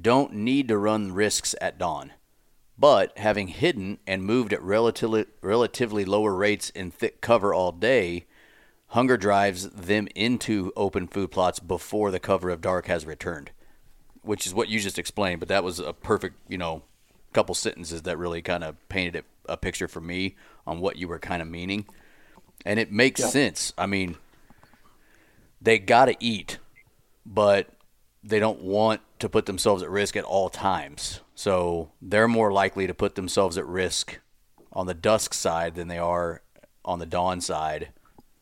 [0.00, 2.12] don't need to run risks at dawn,
[2.78, 8.26] but having hidden and moved at relatively relatively lower rates in thick cover all day,
[8.88, 13.50] hunger drives them into open food plots before the cover of dark has returned
[14.26, 16.82] which is what you just explained, but that was a perfect, you know,
[17.32, 20.34] couple sentences that really kind of painted a picture for me
[20.66, 21.86] on what you were kind of meaning.
[22.64, 23.28] And it makes Yeah.
[23.28, 23.72] sense.
[23.78, 24.16] I mean,
[25.66, 26.58] they got to eat,
[27.26, 27.68] but
[28.22, 31.20] they don't want to put themselves at risk at all times.
[31.34, 34.20] So they're more likely to put themselves at risk
[34.72, 36.42] on the dusk side than they are
[36.84, 37.88] on the dawn side.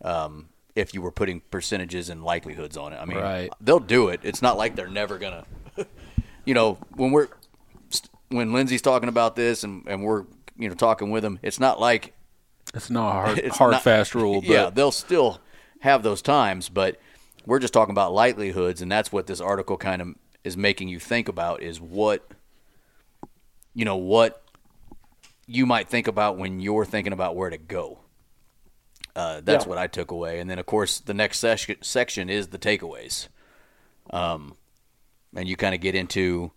[0.03, 3.51] Um, if you were putting percentages and likelihoods on it, I mean, Right.
[3.61, 4.21] they'll do it.
[4.23, 5.45] It's not like they're never gonna.
[6.45, 7.29] you know, when we're
[8.29, 10.25] when Lindsay's talking about this and, and we're
[10.59, 12.13] you know talking with them, it's not like
[12.75, 14.41] It's not a hard, hard not- fast rule.
[14.43, 15.41] But yeah, they'll still
[15.81, 16.99] have those times, but
[17.47, 20.99] we're just talking about likelihoods, and that's what this article kind of is making you
[20.99, 22.31] think about is what
[23.75, 24.43] you know what
[25.47, 27.99] you might think about when you're thinking about where to go.
[29.17, 29.69] Uh, that's Yeah.
[29.69, 33.29] what I took away, and then of course the next section section is the takeaways,
[34.11, 34.57] um,
[35.37, 36.53] and you kind of get into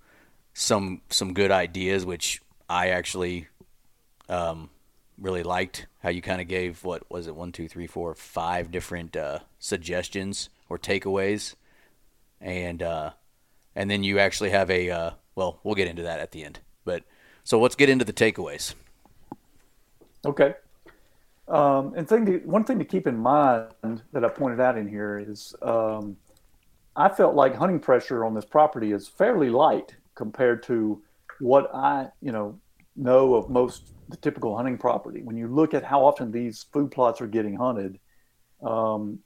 [0.53, 3.47] some some good ideas, which I actually
[4.29, 4.69] um,
[5.17, 8.71] really liked how you kind of gave what was it one two three four five
[8.71, 11.55] different uh, suggestions or takeaways
[12.41, 13.11] and uh,
[13.75, 16.59] and then you actually have a uh, well we'll get into that at the end
[16.85, 17.03] but
[17.43, 18.73] so let's get into the takeaways
[20.25, 20.55] Okay.
[21.47, 24.87] Um, and thing to, one thing to keep in mind that I pointed out in
[24.87, 26.17] here is um,
[26.95, 31.01] I felt like hunting pressure on this property is fairly light compared to
[31.39, 32.59] what I, you know,
[32.97, 35.21] know of most the typical hunting property.
[35.21, 37.99] When you look at how often these food plots are getting hunted,
[38.61, 39.19] um,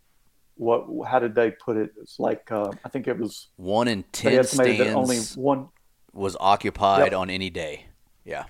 [0.56, 1.91] what how did they put it?
[2.02, 5.70] It's like uh, I think it was one in they ten estimated that only one
[6.14, 7.20] was occupied Yep.
[7.20, 7.86] on any day
[8.26, 8.43] yeah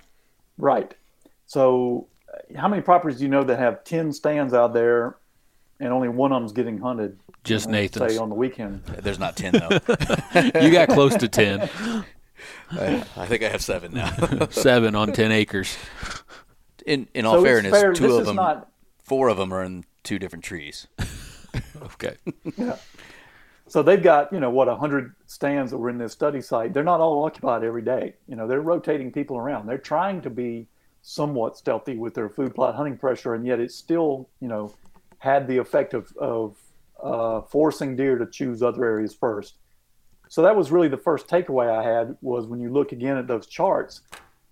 [0.58, 0.94] Right.
[1.46, 5.16] So, uh, how many properties do you know that have 10 stands out there
[5.80, 7.18] and only one of them's getting hunted?
[7.44, 8.12] Just you know, Nathan's.
[8.14, 8.84] Say on the weekend.
[8.84, 9.78] there's not ten though
[10.60, 11.60] you got close to 10.
[12.72, 14.10] I, I think I have seven now
[14.50, 15.76] Seven on 10 acres.
[16.86, 17.92] in in all so fairness fair.
[17.92, 18.68] two this of them not.
[19.02, 20.86] four of them are in two different trees
[21.94, 22.16] Okay.
[22.56, 22.76] Yeah.
[23.68, 26.74] So they've got you know what 100 stands that were in this study site.
[26.74, 28.14] They're not all occupied every day.
[28.28, 29.66] You know they're rotating people around.
[29.66, 30.66] They're trying to be
[31.00, 34.74] somewhat stealthy with their food plot hunting pressure, and yet it still you know
[35.18, 36.56] had the effect of of
[37.02, 39.54] uh, forcing deer to choose other areas first.
[40.28, 43.26] So that was really the first takeaway I had was when you look again at
[43.26, 44.02] those charts,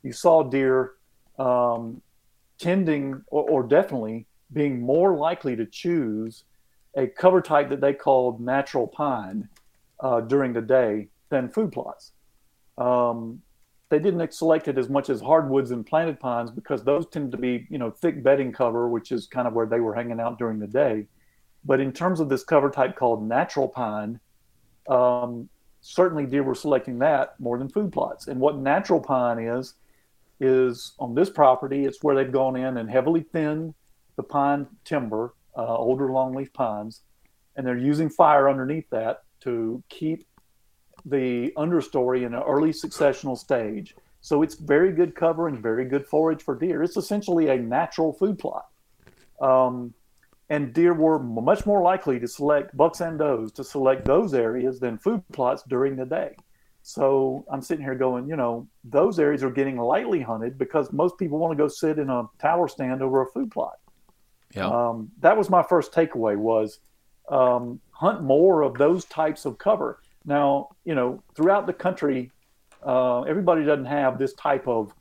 [0.02, 0.92] you saw deer
[1.38, 2.02] um,
[2.58, 6.44] tending or, or definitely being more likely to choose
[6.96, 9.48] a cover type that they called natural pine
[10.00, 12.12] uh, during the day than food plots.
[12.78, 13.42] Um,
[13.90, 17.38] they didn't select it as much as hardwoods and planted pines because those tend to
[17.38, 20.38] be, you know, thick bedding cover, which is kind of where they were hanging out
[20.38, 21.06] during the day.
[21.64, 24.20] But in terms of this cover type called natural pine,
[24.88, 25.48] um,
[25.80, 28.28] certainly deer were selecting that more than food plots.
[28.28, 29.74] And what natural pine is,
[30.38, 33.74] is on this property, it's where they've gone in and heavily thinned
[34.16, 37.02] the pine timber, uh, older longleaf pines,
[37.56, 40.26] and they're using fire underneath that to keep
[41.04, 43.94] the understory in an early successional stage.
[44.20, 46.82] So it's very good cover and very good forage for deer.
[46.82, 48.66] It's essentially a natural food plot.
[49.40, 49.94] Um,
[50.50, 54.80] and deer were much more likely to select bucks and does to select those areas
[54.80, 56.34] than food plots during the day.
[56.82, 61.18] So I'm sitting here going, you know, those areas are getting lightly hunted because most
[61.18, 63.78] people want to go sit in a tower stand over a food plot.
[64.54, 64.68] Yeah.
[64.68, 66.80] Um, that was my first takeaway was
[67.28, 70.00] um, hunt more of those types of cover.
[70.24, 72.30] Now, you know, throughout the country,
[72.84, 74.92] uh, everybody doesn't have this type of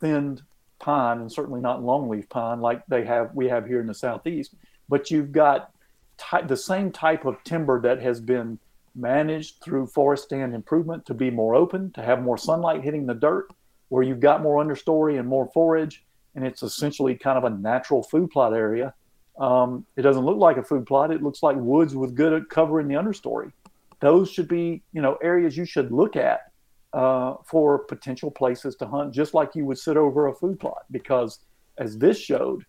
[0.00, 0.42] thinned
[0.78, 4.54] pine, and certainly not longleaf pine like they have we have here in the southeast.
[4.88, 5.70] But you've got
[6.16, 8.58] ty- the same type of timber that has been
[8.94, 13.14] managed through forest stand improvement to be more open, to have more sunlight hitting the
[13.14, 13.48] dirt,
[13.88, 16.04] where you've got more understory and more forage,
[16.38, 18.94] and it's essentially kind of a natural food plot area.
[19.40, 22.80] Um, it doesn't look like a food plot; it looks like woods with good cover
[22.80, 23.50] in the understory.
[23.98, 26.52] Those should be, you know, areas you should look at
[26.92, 30.84] uh, for potential places to hunt, just like you would sit over a food plot.
[30.92, 31.40] Because
[31.76, 32.64] as this showed,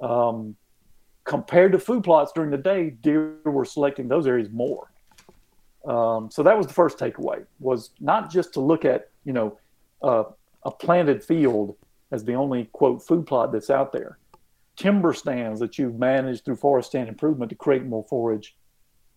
[0.00, 0.56] um,
[1.22, 4.90] compared to food plots during the day, deer were selecting those areas more.
[5.86, 9.58] Um, so that was the first takeaway: was not just to look at, you know,
[10.02, 10.24] uh,
[10.64, 11.76] a planted field
[12.12, 14.18] as the only quote food plot that's out there.
[14.76, 18.54] Timber stands that you've managed through forest stand improvement to create more forage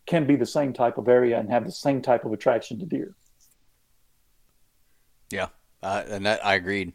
[0.05, 2.85] can be the same type of area and have the same type of attraction to
[2.85, 3.15] deer.
[5.31, 5.47] Yeah,
[5.81, 6.93] uh, and that I agreed.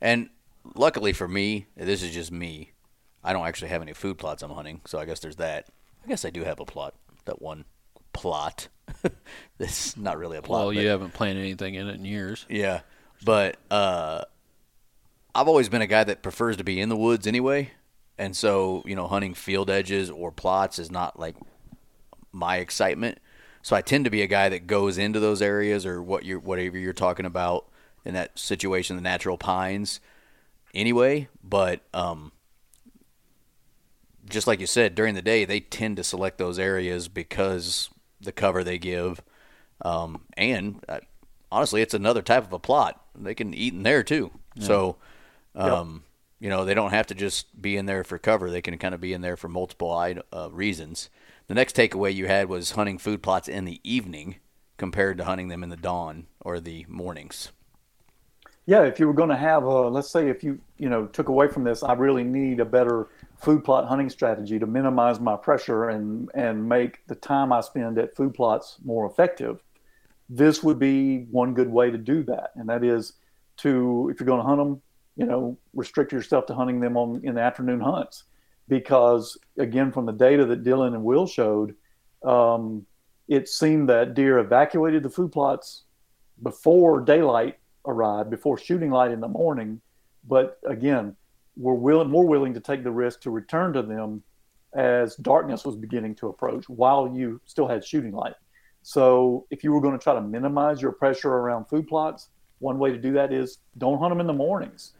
[0.00, 0.30] And
[0.74, 2.72] luckily for me, this is just me.
[3.22, 5.66] I don't actually have any food plots I'm hunting, so I guess there's that.
[6.04, 6.94] I guess I do have a plot,
[7.26, 7.64] that one
[8.12, 8.68] plot.
[9.58, 10.60] it's not really a plot.
[10.60, 12.46] Well, but- you haven't planted anything in it in years.
[12.48, 12.80] Yeah,
[13.24, 14.24] but uh,
[15.34, 17.72] I've always been a guy that prefers to be in the woods anyway,
[18.18, 21.36] and so you know, hunting field edges or plots is not like
[22.32, 23.18] my excitement.
[23.62, 26.38] So I tend to be a guy that goes into those areas or what you're
[26.38, 27.66] whatever you're talking about
[28.04, 30.00] in that situation, the natural pines,
[30.74, 31.28] anyway.
[31.44, 32.32] But um,
[34.28, 38.32] just like you said, during the day they tend to select those areas because the
[38.32, 39.22] cover they give,
[39.82, 41.00] um, and uh,
[41.52, 43.02] honestly, it's another type of a plot.
[43.14, 44.30] They can eat in there too.
[44.58, 44.96] So,
[45.54, 46.04] um,
[46.38, 48.50] you know, they don't have to just be in there for cover.
[48.50, 49.90] They can kind of be in there for multiple
[50.32, 51.10] uh, reasons.
[51.48, 54.36] The next takeaway you had was hunting food plots in the evening
[54.76, 57.52] compared to hunting them in the dawn or the mornings.
[58.66, 61.28] Yeah, if you were going to have, a, let's say, if you you know took
[61.28, 65.36] away from this, I really need a better food plot hunting strategy to minimize my
[65.36, 69.62] pressure and and make the time I spend at food plots more effective.
[70.28, 73.14] This would be one good way to do that, and that is
[73.58, 74.82] to if you're going to hunt them,
[75.16, 78.24] you know, restrict yourself to hunting them on in the afternoon hunts,
[78.68, 81.74] because again, from the data that Dylan and Will showed,
[82.24, 82.86] um,
[83.28, 85.84] it seemed that deer evacuated the food plots
[86.42, 89.80] before daylight arrived, before shooting light in the morning.
[90.26, 91.16] But again,
[91.56, 94.22] were willing, more willing to take the risk to return to them
[94.74, 98.34] as darkness was beginning to approach while you still had shooting light.
[98.82, 102.28] So if you were going to try to minimize your pressure around food plots,
[102.60, 104.92] one way to do that is don't hunt them in the mornings.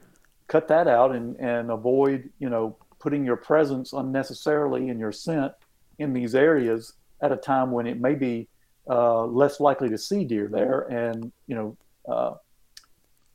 [0.50, 5.52] Cut that out and, and avoid, you know, putting your presence unnecessarily in your scent
[6.00, 8.48] in these areas at a time when it may be
[8.88, 11.76] uh, less likely to see deer there and, you know,
[12.12, 12.34] uh,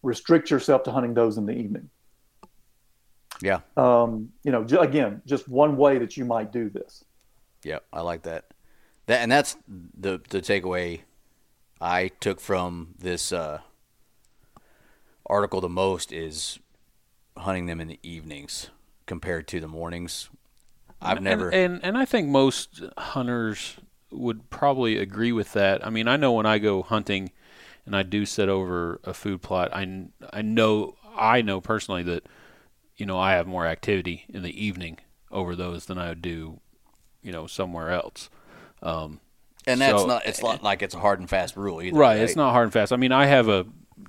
[0.03, 1.89] restrict yourself to hunting those in the evening.
[3.41, 7.05] Yeah, Um, you know, j- again, just one way that you might do this.
[7.63, 8.45] yeah, I like that.
[9.07, 11.01] That and that's the the takeaway
[11.79, 13.59] I took from this uh,
[15.25, 16.59] article the most is
[17.37, 18.69] hunting them in the evenings
[19.05, 20.29] compared to the mornings.
[21.01, 21.49] I've never.
[21.49, 23.75] and, and I think most hunters
[24.11, 25.85] would probably agree with that.
[25.85, 27.31] I mean, I know when I go hunting
[27.85, 32.25] and I do sit over a food plot, I, I know I know personally that
[32.97, 34.99] you know I have more activity in the evening
[35.31, 36.59] over those than I would do,
[37.21, 38.29] you know, somewhere else.
[38.81, 39.19] Um,
[39.67, 40.25] and that's so- not.
[40.25, 41.97] It's not like it's a hard and fast rule either.
[41.97, 42.93] right, it's not hard and fast.
[42.93, 43.65] I mean, I have a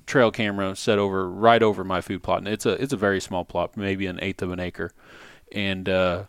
[0.07, 3.21] trail camera set over right over my food plot, and it's a it's a very
[3.21, 4.93] small plot, maybe an eighth of an acre,
[5.53, 6.25] and uh,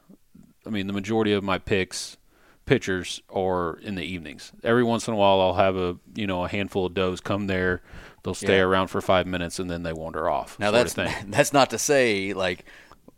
[0.65, 2.17] I mean the majority of my picks
[2.65, 4.51] pictures are in the evenings.
[4.63, 7.47] Every once in a while, I'll have a you know a handful of does come
[7.47, 7.81] there.
[8.23, 8.63] They'll stay Yeah.
[8.63, 10.59] around for five minutes and then they wander off.
[10.59, 11.15] Now that's of thing.
[11.31, 12.65] that's not to say like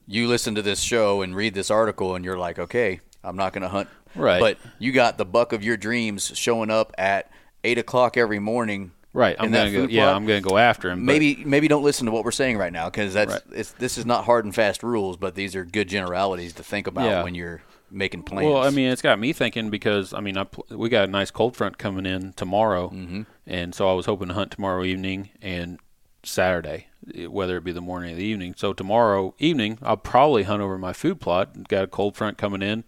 [0.06, 3.54] you listen to this show and read this article and you're like, okay, I'm not
[3.54, 3.90] going to hunt.
[4.16, 4.40] Right.
[4.40, 7.32] But you got the buck of your dreams showing up at
[7.64, 8.92] eight o'clock every morning.
[9.14, 9.36] Right.
[9.40, 9.84] I'm gonna go.
[9.86, 10.14] Yeah.
[10.14, 11.06] I'm gonna go after him.
[11.06, 13.42] but- Maybe maybe don't listen to what we're saying right now because that's Right.
[13.54, 16.88] it's this is not hard and fast rules, but these are good generalities to think
[16.88, 17.24] about Yeah.
[17.24, 18.46] when you're making plans.
[18.48, 21.12] Well, I mean, it's got me thinking because I mean, I pl- we got a
[21.12, 23.22] nice cold front coming in tomorrow, Mm-hmm.
[23.48, 25.80] and so I was hoping to hunt tomorrow evening and
[26.24, 28.54] Saturday, eh, whether it be the morning or the evening.
[28.58, 31.68] So tomorrow evening, I'll probably hunt over my food plot.
[31.68, 32.84] Got a cold front coming in;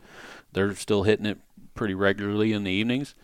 [0.53, 1.39] they're still hitting it
[1.73, 3.15] pretty regularly in the evenings.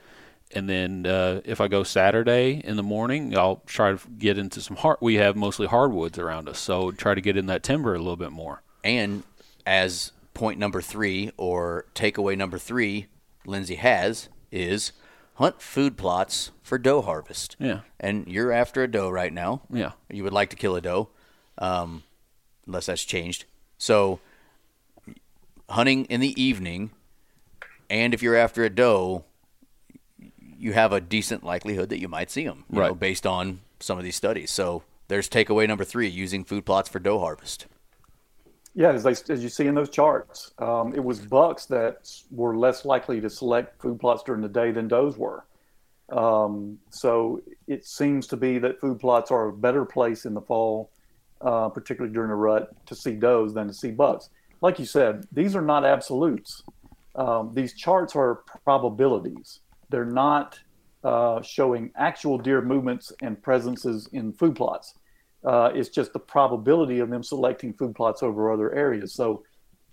[0.53, 4.61] And then uh, if I go Saturday in the morning, I'll try to get into
[4.61, 4.97] some hard.
[5.01, 8.15] We have mostly hardwoods around us, so try to get in that timber a little
[8.15, 8.63] bit more.
[8.83, 9.23] And
[9.65, 13.07] as point number three or takeaway number three,
[13.45, 14.93] Lindsay has is
[15.35, 17.55] hunt food plots for doe harvest.
[17.59, 17.81] Yeah.
[17.99, 19.61] And you're after a doe right now.
[19.69, 19.91] Yeah.
[20.09, 21.09] You would like to kill a doe,
[21.57, 22.03] um,
[22.65, 23.45] unless that's changed.
[23.77, 24.19] So
[25.69, 26.91] hunting in the evening,
[27.89, 29.25] and if you're after a doe,
[30.59, 32.99] you have a decent likelihood that you might see them, you know, Right.
[32.99, 34.51] based on some of these studies.
[34.51, 37.67] So there's takeaway number three: using food plots for doe harvest.
[38.73, 42.55] Yeah, as, they, as you see in those charts, um, it was bucks that were
[42.55, 45.45] less likely to select food plots during the day than does were.
[46.09, 50.41] Um, so it seems to be that food plots are a better place in the
[50.41, 50.91] fall,
[51.41, 54.29] uh, particularly during the rut, to see does than to see bucks.
[54.61, 56.63] Like you said, these are not absolutes.
[57.15, 59.59] Um, these charts are probabilities.
[59.89, 60.59] They're not
[61.03, 64.93] uh, showing actual deer movements and presences in food plots.
[65.43, 69.13] Uh, it's just the probability of them selecting food plots over other areas.
[69.13, 69.43] So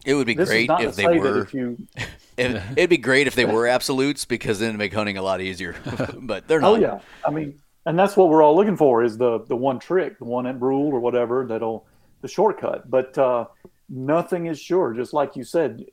[0.05, 1.43] It would be great if they were.
[1.43, 1.87] if you
[2.37, 5.41] It, it'd be great if they were absolutes because then it'd make hunting a lot
[5.41, 5.77] easier.
[6.19, 6.73] but they're not.
[6.73, 9.79] Oh yeah, I mean, and that's what we're all looking for is the the one
[9.79, 11.87] trick, the one rule or whatever that'll
[12.23, 12.91] the shortcut.
[12.91, 13.45] But uh,
[13.89, 14.95] nothing is sure.
[14.95, 15.85] Just like you said,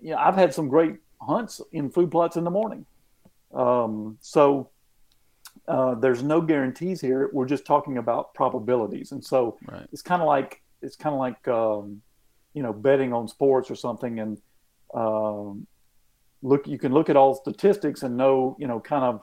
[0.00, 2.86] you know, I've had some great hunts in food plots in the morning.
[3.54, 4.70] Um, so
[5.66, 7.30] uh, there's no guarantees here.
[7.32, 9.86] We're just talking about probabilities, and so Right.
[9.92, 12.02] it's kind of like it's kind of like um,
[12.54, 14.38] you know betting on sports or something, and
[14.94, 15.66] um,
[16.42, 19.22] look you can look at all statistics and know you know kind of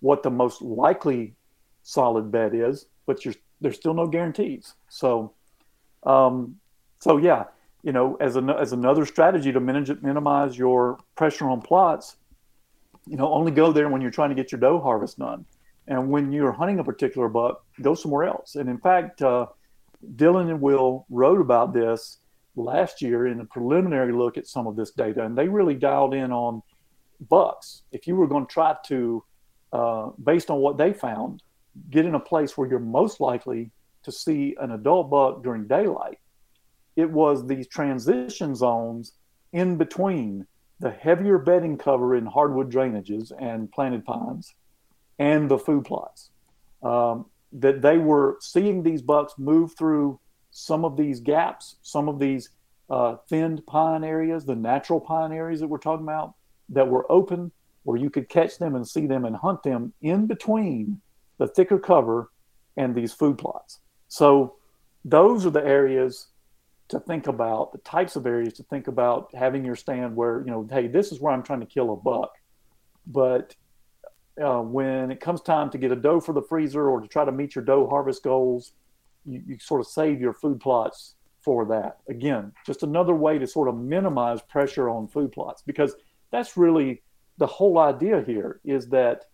[0.00, 1.34] what the most likely
[1.82, 4.74] solid bet is, but you're, there's still no guarantees.
[4.88, 5.32] So,
[6.04, 6.56] um,
[6.98, 7.44] so yeah,
[7.82, 12.16] you know, as an, as another strategy to manage, minimize your pressure on plots,
[13.06, 15.44] you know, only go there when you're trying to get your doe harvest done.
[15.86, 18.54] And when you're hunting a particular buck, go somewhere else.
[18.54, 19.46] And in fact, uh,
[20.16, 22.18] Dylan and Will wrote about this
[22.56, 26.14] last year in a preliminary look at some of this data, and they really dialed
[26.14, 26.62] in on
[27.28, 27.82] bucks.
[27.92, 29.24] If you were going to try to,
[29.72, 31.42] uh, based on what they found,
[31.90, 33.70] get in a place where you're most likely
[34.04, 36.18] to see an adult buck during daylight,
[36.96, 39.12] it was these transition zones
[39.52, 40.46] in between
[40.80, 44.54] the heavier bedding cover in hardwood drainages and planted pines
[45.18, 46.30] and the food plots.
[46.82, 50.18] Um, that they were seeing these bucks move through
[50.50, 52.50] some of these gaps, some of these
[52.90, 56.34] uh, thinned pine areas, the natural pine areas that we're talking about
[56.68, 57.52] that were open
[57.84, 61.00] where you could catch them and see them and hunt them in between
[61.38, 62.30] the thicker cover
[62.76, 63.80] and these food plots.
[64.08, 64.56] So
[65.04, 66.28] those are the areas
[66.88, 70.50] to think about, the types of areas to think about having your stand where, you
[70.50, 72.36] know, hey, this is where I'm trying to kill a buck.
[73.06, 73.54] But
[74.42, 77.24] uh, when it comes time to get a doe for the freezer or to try
[77.24, 78.72] to meet your doe harvest goals,
[79.24, 81.98] you, you sort of save your food plots for that.
[82.08, 85.94] Again, just another way to sort of minimize pressure on food plots because
[86.30, 87.02] that's really
[87.38, 89.24] the whole idea here is that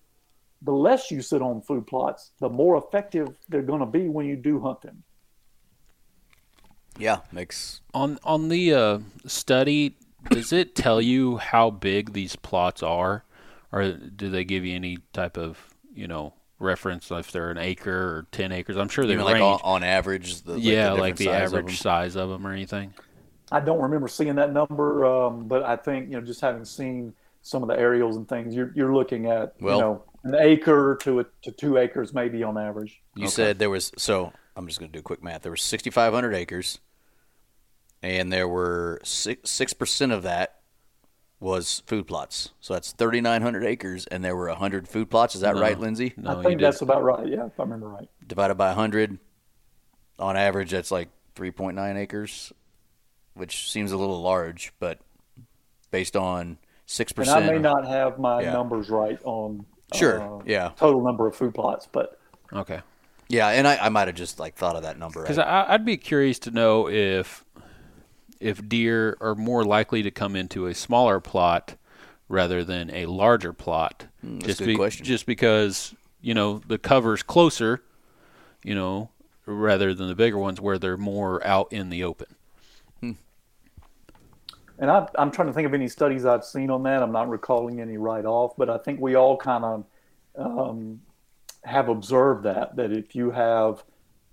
[0.63, 4.27] the less you sit on food plots, the more effective they're going to be when
[4.27, 5.03] you do hunt them.
[7.01, 9.97] Yeah, makes On on the uh, study,
[10.29, 13.25] does it tell you how big these plots are,
[13.73, 17.91] or do they give you any type of you know reference if they're an acre
[17.91, 18.77] or ten acres?
[18.77, 20.43] I'm sure they you mean like on, on average.
[20.43, 21.75] The, like yeah, the like the size average them?
[21.75, 22.95] size of them or anything.
[23.53, 27.15] I don't remember seeing that number, um, but I think you know just having seen
[27.43, 30.99] some of the aerials and things, you're you're looking at Well- you know an acre
[31.01, 33.01] to a, to two acres maybe on average.
[33.17, 35.43] You said there was so I'm just going to do quick math.
[35.43, 36.79] There were 6,500 acres,
[38.03, 40.57] and there were six six percent of that
[41.39, 42.51] was food plots.
[42.61, 45.35] So that's 3,900 acres, and there were 100 food plots.
[45.35, 45.63] Is that No.
[45.63, 46.13] right, Lindsay?
[46.19, 47.27] No, I think that's about right.
[47.27, 48.11] Yeah, if I remember right.
[48.27, 49.19] Divided by 100,
[50.19, 52.53] on average, that's like 3.9 acres,
[53.33, 54.99] which seems a little large, but
[55.91, 57.63] based on six And I may percent.
[57.63, 58.53] not have my Yeah.
[58.53, 60.21] numbers right on Sure.
[60.21, 60.73] uh, yeah.
[60.77, 62.19] total number of food plots, but
[62.53, 62.81] Okay.
[63.29, 65.23] Yeah, and I, I might have just like thought of that number.
[65.23, 67.47] Because I- I'd be curious to know if
[68.41, 71.77] if deer are more likely to come into a smaller plot
[72.29, 74.07] rather than a larger plot.
[74.23, 75.05] Hmm, that's a just good question.
[75.07, 77.83] just because you know the cover's closer,
[78.65, 79.11] you know,
[79.47, 82.27] rather than the bigger ones where they're more out in the open.
[84.79, 87.03] And I, I'm trying to think of any studies I've seen on that.
[87.03, 89.85] I'm not recalling any right off, but I think we all kind of
[90.37, 91.03] um,
[91.65, 93.85] have observed that that if you have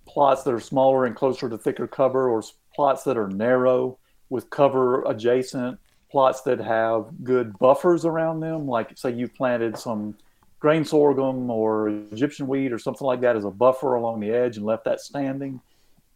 [0.06, 3.98] plots that are smaller and closer to thicker cover, or s- plots that are narrow
[4.30, 5.80] with cover adjacent,
[6.12, 10.16] plots that have good buffers around them, like say you planted some
[10.60, 14.58] grain sorghum or Egyptian wheat or something like that as a buffer along the edge
[14.58, 15.60] and left that standing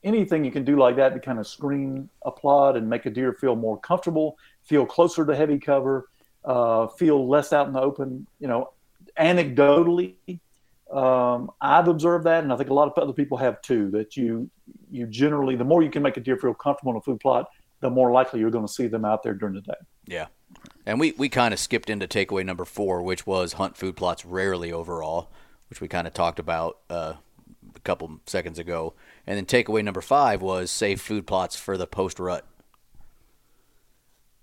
[0.03, 3.09] anything you can do like that to kind of screen a plot and make a
[3.09, 6.09] deer feel more comfortable, feel closer to heavy cover,
[6.45, 8.25] uh, feel less out in the open.
[8.39, 8.73] You know,
[9.19, 10.15] anecdotally,
[10.91, 13.89] um, I've observed that, and I think a lot of other people have too.
[13.91, 14.49] That you
[14.91, 17.49] you generally, the more you can make a deer feel comfortable in a food plot,
[17.79, 19.73] the more likely you're going to see them out there during the day.
[20.05, 20.27] Yeah.
[20.85, 24.25] And we, we kind of skipped into takeaway number four, which was hunt food plots
[24.25, 25.31] rarely overall,
[25.69, 27.13] which we kind of talked about uh,
[27.75, 28.93] a couple seconds ago.
[29.25, 32.45] And then takeaway number five was save food plots for the post rut.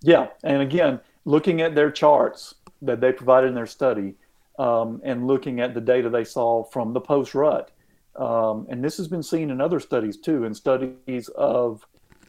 [0.00, 4.14] Yeah, and again, looking at their charts that they provided in their study,
[4.58, 7.70] um, and looking at the data they saw from the post rut,
[8.16, 11.86] um, and this has been seen in other studies too, in studies of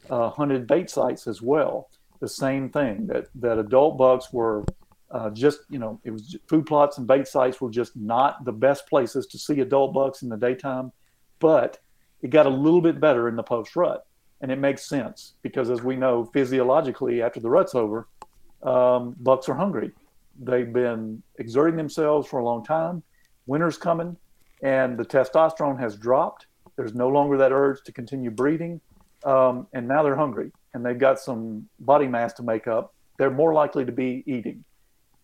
[0.09, 1.89] uh, hunted bait sites as well.
[2.19, 4.65] The same thing that that adult bucks were
[5.11, 8.51] uh, just you know it was food plots and bait sites were just not the
[8.51, 10.91] best places to see adult bucks in the daytime,
[11.39, 11.79] but
[12.21, 14.05] it got a little bit better in the post rut
[14.41, 18.07] and it makes sense because as we know physiologically after the rut's over
[18.63, 19.91] um, bucks are hungry
[20.39, 23.03] they've been exerting themselves for a long time
[23.45, 24.15] winter's coming
[24.61, 28.79] and the testosterone has dropped there's no longer that urge to continue breeding
[29.25, 33.31] um, and now they're hungry and they've got some body mass to make up they're
[33.31, 34.63] more likely to be eating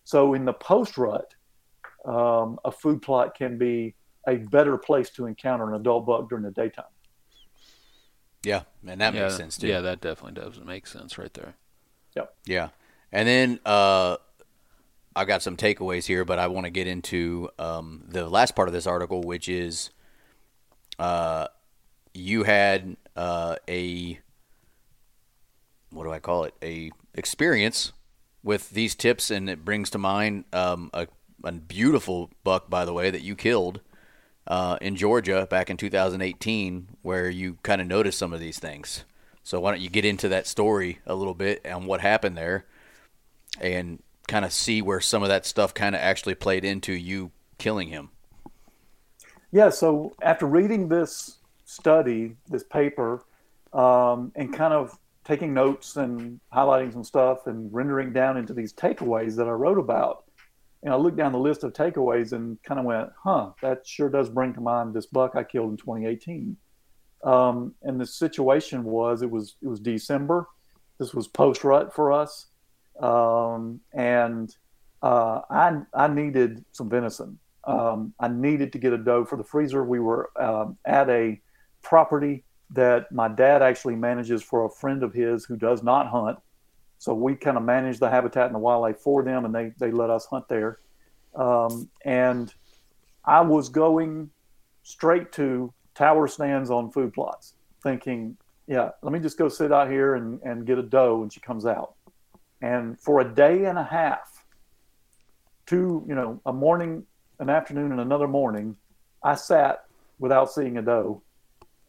[0.04, 1.34] so in the post rut
[2.06, 3.96] um, a food plot can be
[4.28, 6.86] a better place to encounter an adult buck during the daytime.
[8.44, 9.68] Yeah, and that yeah, makes sense too.
[9.68, 11.56] Yeah, that definitely does make sense right there.
[12.16, 12.36] Yep.
[12.46, 12.70] Yeah.
[13.12, 14.18] And then uh,
[15.16, 18.68] I got some takeaways here, but I want to get into um, the last part
[18.68, 19.92] of this article, which is
[21.00, 21.48] uh,
[22.14, 24.20] you had uh, a
[25.96, 26.54] what do I call it?
[26.62, 27.94] A experience
[28.44, 31.08] with these tips, and it brings to mind um, a,
[31.44, 33.80] a beautiful buck, by the way, that you killed
[34.48, 39.06] uh, in Georgia back in 2018, where you kind of noticed some of these things.
[39.44, 42.66] So why don't you get into that story a little bit and what happened there,
[43.62, 47.32] and kind of see where some of that stuff kind of actually played into you
[47.58, 48.10] killing him.
[49.52, 49.70] Yeah.
[49.70, 53.24] So after reading this study, this paper,
[53.74, 58.74] um, and kind of taking notes and highlighting some stuff and rendering down into these
[58.74, 60.26] takeaways that I wrote about,
[60.84, 64.10] and I looked down the list of takeaways and kind of went, "Huh, that sure
[64.10, 66.58] does bring to mind this buck I killed in 2018."
[67.24, 70.48] Um, and the situation was it was it was December.
[71.00, 72.48] This was post rut for us,
[73.02, 74.56] um, and
[75.02, 77.40] uh, I I needed some venison.
[77.66, 79.84] Um, I needed to get a doe for the freezer.
[79.84, 81.42] We were um, at a
[81.82, 86.38] property that my dad actually manages for a friend of his who does not hunt.
[86.98, 89.92] So we kind of manage the habitat and the wildlife for them, and they they
[89.92, 90.80] let us hunt there.
[91.36, 92.54] Um, and
[93.26, 94.30] I was going
[94.84, 98.38] straight to tower stands on food plots, thinking,
[98.68, 101.40] yeah, let me just go sit out here and, and get a doe when she
[101.40, 101.95] comes out.
[102.66, 104.44] And for a day and a half,
[105.68, 107.04] two, you know, a morning,
[107.40, 108.76] an afternoon, and another morning,
[109.22, 109.86] I sat
[110.18, 111.22] without seeing a doe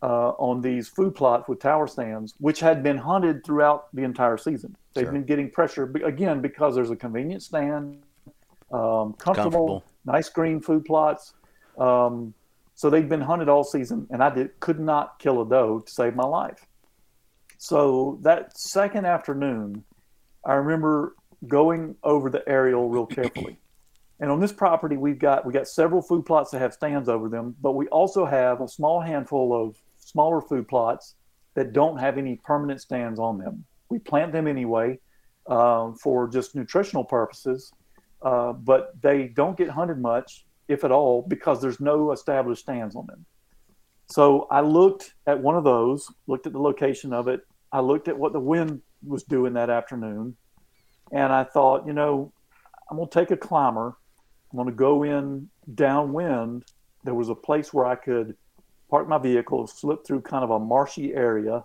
[0.03, 4.37] uh, on these food plots with tower stands, which had been hunted throughout the entire
[4.37, 4.77] season.
[4.93, 5.13] They've Sure.
[5.13, 8.03] been getting pressure again because there's a convenient stand,
[8.71, 9.85] um, comfortable, Comfortable.
[10.05, 11.33] nice green food plots.
[11.79, 12.35] Um,
[12.75, 15.91] so they'd been hunted all season, and I did could not kill a doe to
[15.91, 16.67] save my life.
[17.57, 19.83] So that second afternoon,
[20.47, 21.17] I remember
[21.47, 23.59] going over the aerial real carefully.
[24.21, 27.29] And on this property, we've got we got several food plots that have stands over
[27.29, 31.17] them, but we also have a small handful of smaller food plots
[31.55, 33.65] that don't have any permanent stands on them.
[33.91, 35.01] We plant them anyway
[35.49, 37.73] um, for just nutritional purposes,
[38.23, 42.95] uh, but they don't get hunted much, if at all, because there's no established stands
[42.95, 43.27] on them.
[44.09, 47.41] So I looked at one of those, looked at the location of it.
[47.73, 50.37] I looked at what the wind was doing that afternoon,
[51.13, 52.33] and I thought, you know,
[52.91, 53.97] I'm going to take a climber.
[54.51, 56.65] I'm going to go in downwind.
[57.05, 58.37] There was a place where I could
[58.91, 61.65] park my vehicle, slip through kind of a marshy area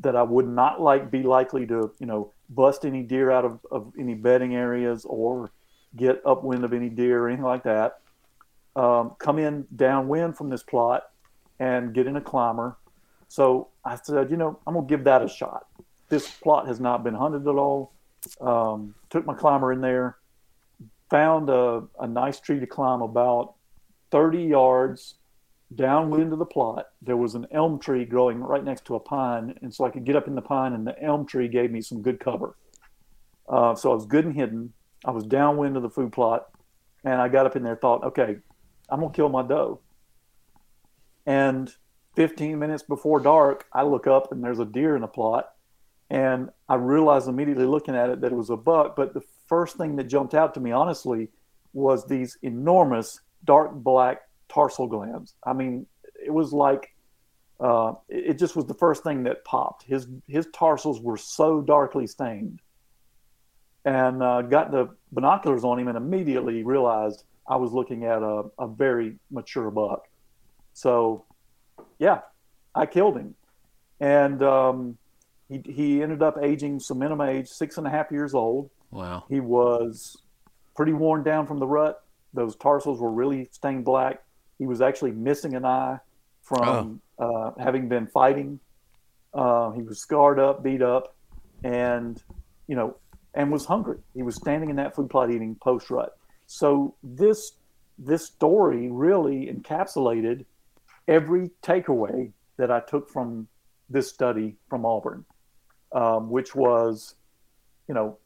[0.00, 3.60] that I would not like be likely to, you know, bust any deer out of,
[3.70, 5.50] of any bedding areas or
[5.96, 8.00] get upwind of any deer or anything like that.
[8.74, 11.04] Um, come in downwind from this plot
[11.58, 12.76] and get in a climber.
[13.28, 15.66] So I said, you know, I'm gonna give that a shot.
[16.08, 17.92] This plot has not been hunted at all.
[18.40, 20.16] Um, took my climber in there,
[21.10, 23.54] found a, a nice tree to climb about
[24.10, 25.14] 30 yards
[25.74, 26.86] downwind of the plot.
[27.02, 30.04] There was an elm tree growing right next to a pine, and so I could
[30.04, 32.56] get up in the pine, and the elm tree gave me some good cover.
[33.48, 34.72] Uh, so I was good and hidden.
[35.04, 36.48] I was downwind of the food plot,
[37.04, 38.36] and I got up in there, thought, okay,
[38.88, 39.80] I'm gonna kill my doe.
[41.26, 41.72] And
[42.14, 45.50] 15 minutes before dark, I look up and there's a deer in the plot.
[46.10, 48.94] And I realized immediately looking at it that it was a buck.
[48.96, 51.30] But the first thing that jumped out to me, honestly,
[51.72, 55.34] was these enormous dark black tarsal glands.
[55.44, 55.86] I mean,
[56.24, 56.94] it was like,
[57.58, 59.82] uh, it just was the first thing that popped.
[59.84, 62.60] His, his tarsals were so darkly stained.
[63.84, 68.44] And uh, got the binoculars on him and immediately realized I was looking at a,
[68.58, 70.08] a very mature buck.
[70.72, 71.24] So,
[71.98, 72.20] yeah,
[72.74, 73.34] I killed him.
[74.00, 74.98] And um,
[75.48, 78.70] he, he ended up aging some minimum age, six and a half years old.
[78.90, 79.24] Wow.
[79.28, 80.16] He was
[80.74, 82.02] pretty worn down from the rut.
[82.34, 84.22] Those tarsals were really stained black.
[84.58, 85.98] He was actually missing an eye
[86.42, 88.60] from uh, having been fighting.
[89.34, 91.14] Uh, he was scarred up, beat up,
[91.64, 92.22] and
[92.68, 92.96] you know,
[93.34, 93.98] and was hungry.
[94.14, 96.16] He was standing in that food plot eating post rut.
[96.46, 97.52] So this
[97.98, 100.44] this story really encapsulated
[101.08, 103.48] every takeaway that I took from
[103.88, 105.24] this study from Auburn,
[105.96, 107.14] um, which was,
[107.88, 108.18] you know,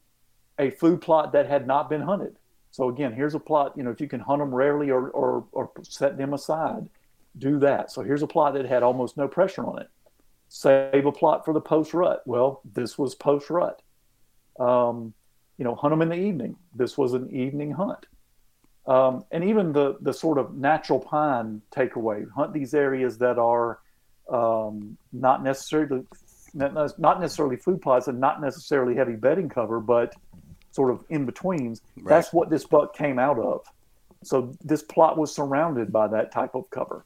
[0.58, 2.36] a food plot that had not been hunted.
[2.72, 3.74] So again, here's a plot.
[3.76, 6.88] You know, if you can hunt them rarely or or, or set them aside,
[7.38, 7.92] do that.
[7.92, 9.88] So here's a plot that had almost no pressure on it.
[10.48, 12.22] Save a plot for the post rut.
[12.26, 13.80] Well, this was post rut.
[14.58, 15.14] Um,
[15.56, 16.56] you know, hunt them in the evening.
[16.74, 18.06] This was an evening hunt.
[18.86, 23.78] Um, and even the the sort of natural pine takeaway, hunt these areas that are
[24.28, 26.02] um, not necessarily
[26.54, 30.14] not necessarily food plots and not necessarily heavy bedding cover, but
[30.72, 31.82] sort of in betweens.
[31.96, 32.16] Right.
[32.16, 33.64] That's what this buck came out of.
[34.22, 37.04] So this plot was surrounded by that type of cover.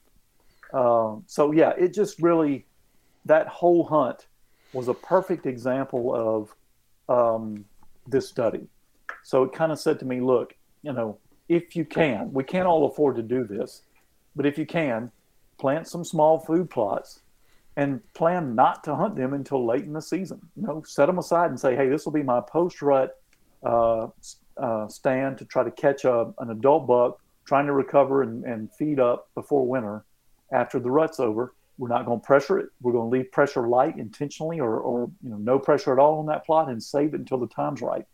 [0.73, 2.65] Um, so yeah, it just really
[3.25, 4.27] that whole hunt
[4.73, 6.55] was a perfect example of
[7.07, 7.65] um,
[8.07, 8.67] this study.
[9.23, 11.17] So it kind of said to me, look, you know,
[11.47, 13.81] if you can, we can't all afford to do this,
[14.35, 15.11] but if you can,
[15.57, 17.21] plant some small food plots
[17.77, 20.39] and plan not to hunt them until late in the season.
[20.55, 23.15] You know, set them aside and say, hey, this will be my post rut
[23.63, 24.07] uh,
[24.57, 28.73] uh, stand to try to catch a, an adult buck trying to recover and, and
[28.73, 30.05] feed up before winter
[30.51, 31.53] after the rut's over.
[31.77, 32.69] We're not going to pressure it.
[32.81, 36.19] We're going to leave pressure light intentionally or, or you know no pressure at all
[36.19, 38.05] on that plot and save it until the time's right.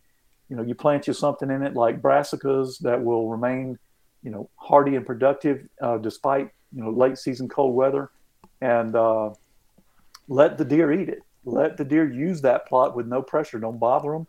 [0.48, 3.78] You know, you plant you something in it like brassicas that will remain,
[4.22, 8.10] you know, hardy and productive uh, despite you know late season cold weather,
[8.60, 9.30] and uh,
[10.32, 11.22] let the deer eat it.
[11.44, 13.58] Let the deer use that plot with no pressure.
[13.58, 14.26] Don't bother them.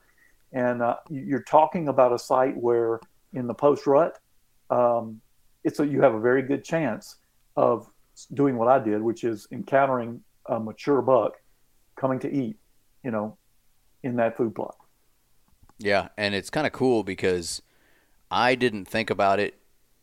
[0.51, 2.99] And uh, you're talking about a site where
[3.33, 4.19] in the post rut,
[4.69, 5.21] um,
[5.63, 7.15] it's a, you have a very good chance
[7.55, 7.87] of
[8.33, 11.41] doing what I did, which is encountering a mature buck
[11.95, 12.57] coming to eat,
[13.03, 13.37] you know,
[14.03, 14.75] in that food plot.
[15.77, 17.61] Yeah, and it's kind of cool because
[18.29, 19.57] I didn't think about it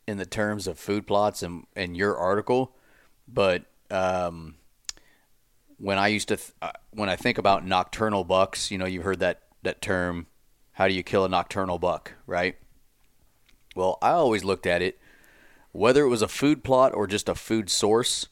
[0.09, 2.74] in the terms of food plots and in your article,
[3.28, 4.57] but um,
[5.81, 9.03] when I used to th- uh, when I think about nocturnal bucks, you know, you
[9.03, 10.26] heard that that term.
[10.72, 12.57] How do you kill a nocturnal buck, right?
[13.76, 14.99] Well, I always looked at it
[15.72, 18.26] whether it was a food plot or just a food source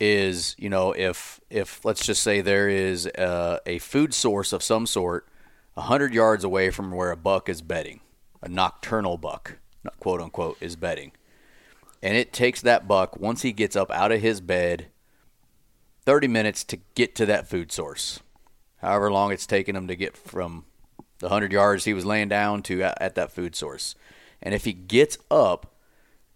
[0.00, 4.62] is you know if if let's just say there is a, a food source of
[4.62, 5.26] some sort
[5.74, 8.00] 100 yards away from where a buck is bedding
[8.42, 9.58] a nocturnal buck
[9.98, 11.10] quote unquote is bedding
[12.00, 14.86] and it takes that buck once he gets up out of his bed
[16.08, 18.20] 30 minutes to get to that food source
[18.78, 20.64] however long it's taken him to get from
[21.18, 23.94] the 100 yards he was laying down to at that food source
[24.40, 25.74] and if he gets up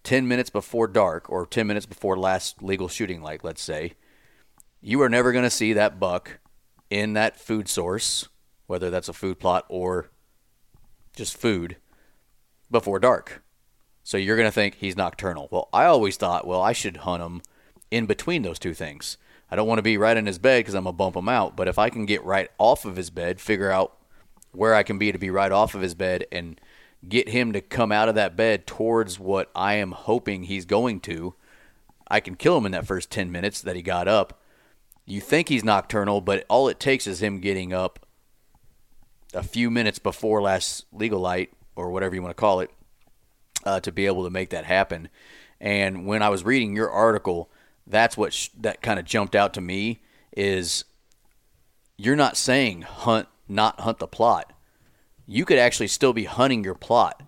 [0.03, 3.93] 10 minutes before dark or 10 minutes before last legal shooting light, let's say,
[4.81, 6.39] you are never going to see that buck
[6.89, 8.27] in that food source,
[8.67, 10.09] whether that's a food plot or
[11.15, 11.77] just food,
[12.69, 13.41] before dark.
[14.03, 15.47] So you're going to think he's nocturnal.
[15.49, 17.41] Well, I always thought, well, I should hunt him
[17.89, 19.17] in between those two things.
[19.53, 21.55] I don't want to be right in his bed because I'm to bump him out.
[21.55, 23.95] But if I can get right off of his bed, figure out
[24.51, 26.59] where I can be to be right off of his bed and–
[27.07, 30.99] get him to come out of that bed towards what I am hoping he's going
[31.01, 31.35] to,
[32.07, 34.39] I can kill him in that first 10 minutes that he got up.
[35.05, 38.05] You think he's nocturnal, but all it takes is him getting up
[39.33, 42.69] a few minutes before last legal light or whatever you want to call it
[43.65, 45.09] uh, to be able to make that happen.
[45.59, 47.49] And when I was reading your article,
[47.85, 50.01] that's what sh- that kind of jumped out to me
[50.35, 50.85] is
[51.97, 54.53] you're not saying hunt not hunt the plot
[55.25, 57.21] you could actually still be hunting your plot,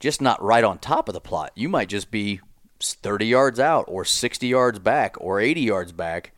[0.00, 1.52] just not right on top of the plot.
[1.54, 2.40] You might just be
[2.80, 6.32] 30 yards out or 60 yards back or 80 yards back,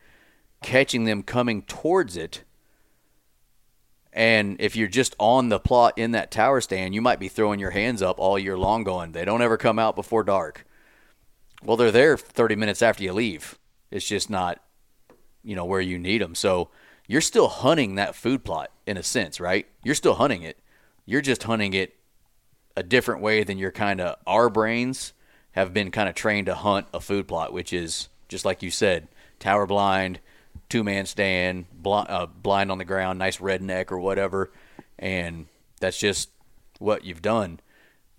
[0.61, 2.43] catching them coming towards it.
[4.11, 7.59] And if you're just on the plot in that tower stand, you might be throwing
[7.59, 10.65] your hands up all year long going, they don't ever come out before dark.
[11.63, 13.57] Well, they're there 30 minutes after you leave.
[13.91, 14.61] It's just not,
[15.43, 16.35] you know, where you need them.
[16.35, 16.69] So
[17.07, 19.67] you're still hunting that food plot in a sense, right?
[19.83, 20.57] You're still hunting it.
[21.05, 21.95] You're just hunting it
[22.75, 25.13] a different way than your kind of our brains
[25.51, 28.71] have been kind of trained to hunt a food plot, which is just like you
[28.71, 29.07] said,
[29.39, 30.19] tower blind,
[30.69, 34.51] two man stand, blind, uh, blind on the ground, nice redneck or whatever,
[34.97, 35.47] and
[35.79, 36.29] that's just
[36.77, 37.59] what you've done.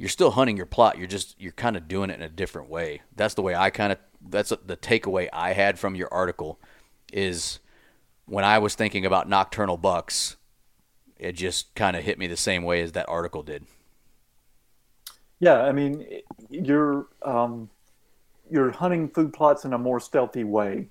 [0.01, 0.97] You're still hunting your plot.
[0.97, 3.02] You're just you're kind of doing it in a different way.
[3.14, 6.59] That's the way I kind of that's the takeaway I had from your article
[7.12, 7.59] is
[8.24, 10.36] when I was thinking about nocturnal bucks,
[11.18, 13.66] it just kind of hit me the same way as that article did.
[15.39, 16.06] Yeah, I mean,
[16.48, 17.68] you're um,
[18.51, 20.89] you're hunting food plots in a more stealthy way.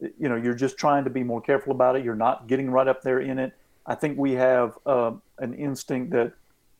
[0.00, 2.04] You know, you're just trying to be more careful about it.
[2.04, 3.54] You're not getting right up there in it.
[3.86, 6.34] I think we have uh, an instinct that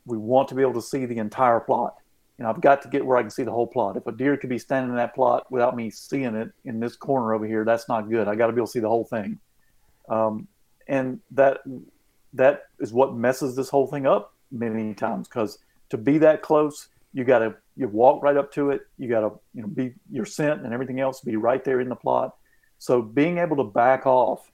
[0.06, 1.96] we want to be able to see the entire plot.
[2.40, 3.98] Know, I've got to get where I can see the whole plot.
[3.98, 6.96] If a deer could be standing in that plot without me seeing it in this
[6.96, 8.28] corner over here, that's not good.
[8.28, 9.38] I got to be able to see the whole thing.
[10.08, 10.48] Um,
[10.88, 11.58] and that
[12.32, 15.58] that is what messes this whole thing up many times because
[15.90, 18.86] to be that close, you got to you walk right up to it.
[18.96, 21.90] You got to you know be your scent and everything else be right there in
[21.90, 22.36] the plot.
[22.78, 24.49] So being able to back off,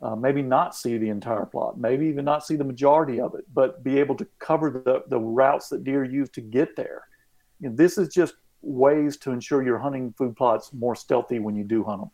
[0.00, 3.44] uh, maybe not see the entire plot, maybe even not see the majority of it,
[3.52, 7.08] but be able to cover the the routes that deer use to get there.
[7.60, 11.56] you know, this is just ways to ensure you're hunting food plots more stealthy when
[11.56, 12.10] you do hunt them.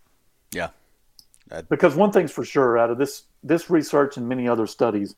[0.53, 0.69] Yeah.
[1.69, 5.15] Because one thing's for sure, out of this this research and many other studies,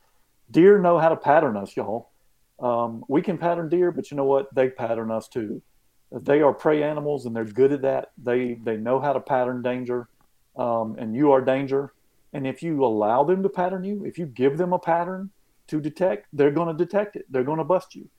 [0.51, 2.11] deer know how to pattern us, y'all.
[2.59, 4.53] Um, we can pattern deer, but you know what?
[4.55, 5.63] They pattern us too.
[6.11, 8.11] They are prey animals, and they're good at that.
[8.23, 10.09] They they know how to pattern danger,
[10.57, 11.93] um, and you are danger.
[12.37, 15.31] And if you allow them to pattern you, if you give them a pattern
[15.69, 17.25] to detect, they're going to detect it.
[17.31, 18.11] They're going to bust you.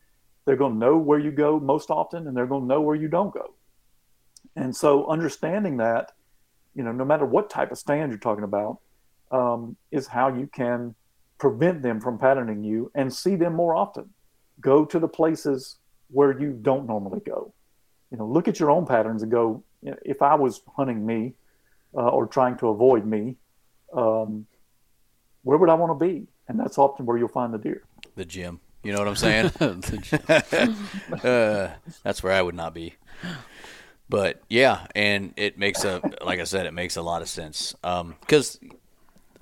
[0.43, 2.95] They're going to know where you go most often, and they're going to know where
[2.95, 3.53] you don't go.
[4.55, 6.13] And so, understanding that,
[6.73, 8.79] you know, no matter what type of stand you're talking about,
[9.29, 10.95] um, is how you can
[11.37, 14.09] prevent them from patterning you and see them more often.
[14.59, 15.77] Go to the places
[16.09, 17.53] where you don't normally go.
[18.09, 21.35] You know, look at your own patterns and go, if I was hunting me
[21.95, 23.35] uh, or trying to avoid me,
[23.93, 24.47] um,
[25.43, 26.27] where would I want to be?
[26.47, 27.83] And that's often where you'll find the deer.
[28.15, 28.59] The gym.
[28.83, 29.51] You know what I'm saying?
[31.23, 31.73] uh,
[32.03, 32.95] that's where I would not be.
[34.09, 37.75] But yeah, and it makes a like I said, it makes a lot of sense.
[37.83, 38.71] Um, because um,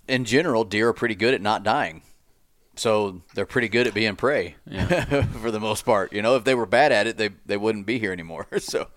[0.07, 2.01] in general, deer are pretty good at not dying.
[2.75, 5.21] So they're pretty good at being prey yeah.
[5.41, 6.11] for the most part.
[6.11, 8.47] You know, if they were bad at it, they they wouldn't be here anymore.
[8.57, 8.87] so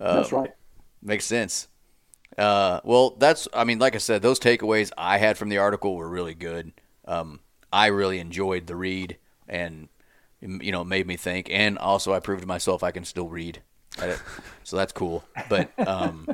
[0.00, 0.50] uh, that's right.
[1.02, 1.68] Makes sense.
[2.38, 5.96] Uh, well, that's I mean, like I said, those takeaways I had from the article
[5.96, 6.72] were really good.
[7.04, 7.40] Um,
[7.72, 9.16] I really enjoyed the read,
[9.48, 9.88] and
[10.40, 11.48] you know, made me think.
[11.50, 13.62] And also, I proved to myself I can still read.
[14.64, 15.24] so that's cool.
[15.48, 16.28] But um,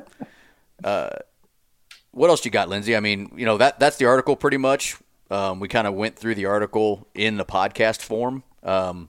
[0.85, 1.10] uh,
[2.12, 2.97] what else you got, Lindsay?
[2.97, 4.97] I mean, you know that that's the article pretty much.
[5.31, 8.44] Um, we kind of went through the article in the podcast form.
[8.62, 9.09] Um,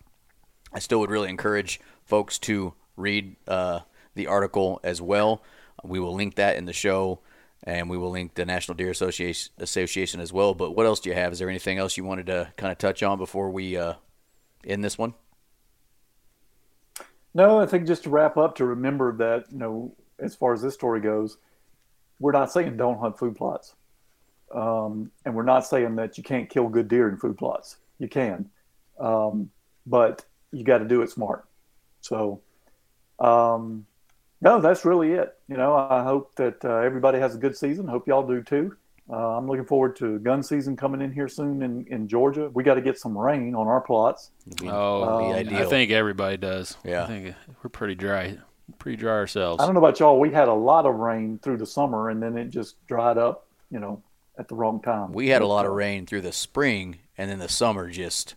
[0.74, 3.82] I still would really encourage folks to read uh,
[4.16, 5.44] the article as well.
[5.84, 7.20] We will link that in the show,
[7.64, 10.54] and we will link the National Deer Association, Association as well.
[10.54, 11.32] But what else do you have?
[11.32, 13.94] Is there anything else you wanted to kind of touch on before we uh,
[14.66, 15.14] end this one?
[17.34, 20.62] No, I think just to wrap up, to remember that you know, as far as
[20.62, 21.38] this story goes,
[22.20, 23.76] we're not saying don't hunt food plots.
[24.54, 27.78] Um, and we're not saying that you can't kill good deer in food plots.
[28.00, 28.50] You can,
[29.00, 29.52] um,
[29.86, 31.46] but you got to do it smart.
[32.02, 32.42] So,
[33.20, 33.86] um,
[34.42, 35.36] no, that's really it.
[35.48, 37.88] You know, I hope that uh, everybody has a good season.
[37.88, 38.76] Hope y'all do too.
[39.10, 42.50] Uh, I'm looking forward to gun season coming in here soon in, in Georgia.
[42.54, 44.32] We got to get some rain on our plots.
[44.64, 46.76] Oh, um, I think everybody does.
[46.84, 48.38] Yeah, I think we're pretty dry,
[48.80, 49.62] pretty dry ourselves.
[49.62, 50.20] I don't know about y'all.
[50.20, 53.48] We had a lot of rain through the summer, and then it just dried up.
[53.72, 54.02] You know,
[54.38, 55.12] at the wrong time.
[55.12, 58.36] We had a lot of rain through the spring, and then the summer just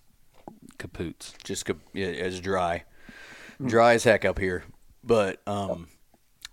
[0.78, 1.32] kapoots.
[1.44, 2.84] Just it's dry,
[3.58, 3.66] hmm.
[3.66, 4.64] dry as heck up here.
[5.02, 5.88] But um,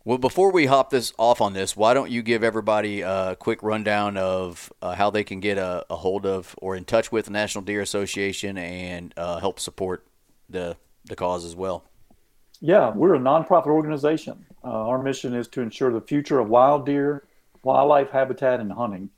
[0.07, 3.61] well, before we hop this off on this, why don't you give everybody a quick
[3.61, 7.25] rundown of uh, how they can get a, a, hold of or in touch with
[7.25, 10.07] the National Deer Association and uh, help support
[10.49, 11.83] the the cause as well?
[12.61, 14.45] Yeah, we're a nonprofit organization.
[14.63, 17.27] Uh, our mission is to ensure the future of wild deer,
[17.63, 19.09] wildlife habitat, and hunting.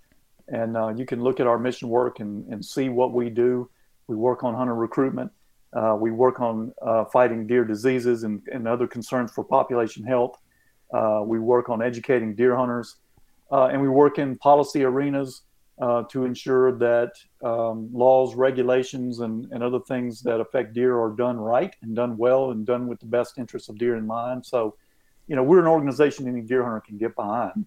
[0.47, 3.69] And uh, you can look at our mission work and, and see what we do.
[4.07, 5.31] We work on hunter recruitment.
[5.73, 10.37] Uh, we work on uh, fighting deer diseases and, and other concerns for population health.
[10.93, 12.97] Uh, we work on educating deer hunters.
[13.51, 15.43] Uh, and we work in policy arenas
[15.81, 17.11] uh, to ensure that
[17.43, 22.17] um, laws, regulations, and, and other things that affect deer are done right and done
[22.17, 24.45] well and done with the best interests of deer in mind.
[24.45, 24.75] So,
[25.27, 27.65] you know, we're an organization any deer hunter can get behind.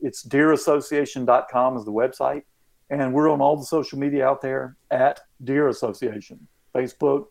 [0.00, 2.42] It's deerassociation.com is the website.
[2.88, 7.26] And we're on all the social media out there at Deer Association Facebook,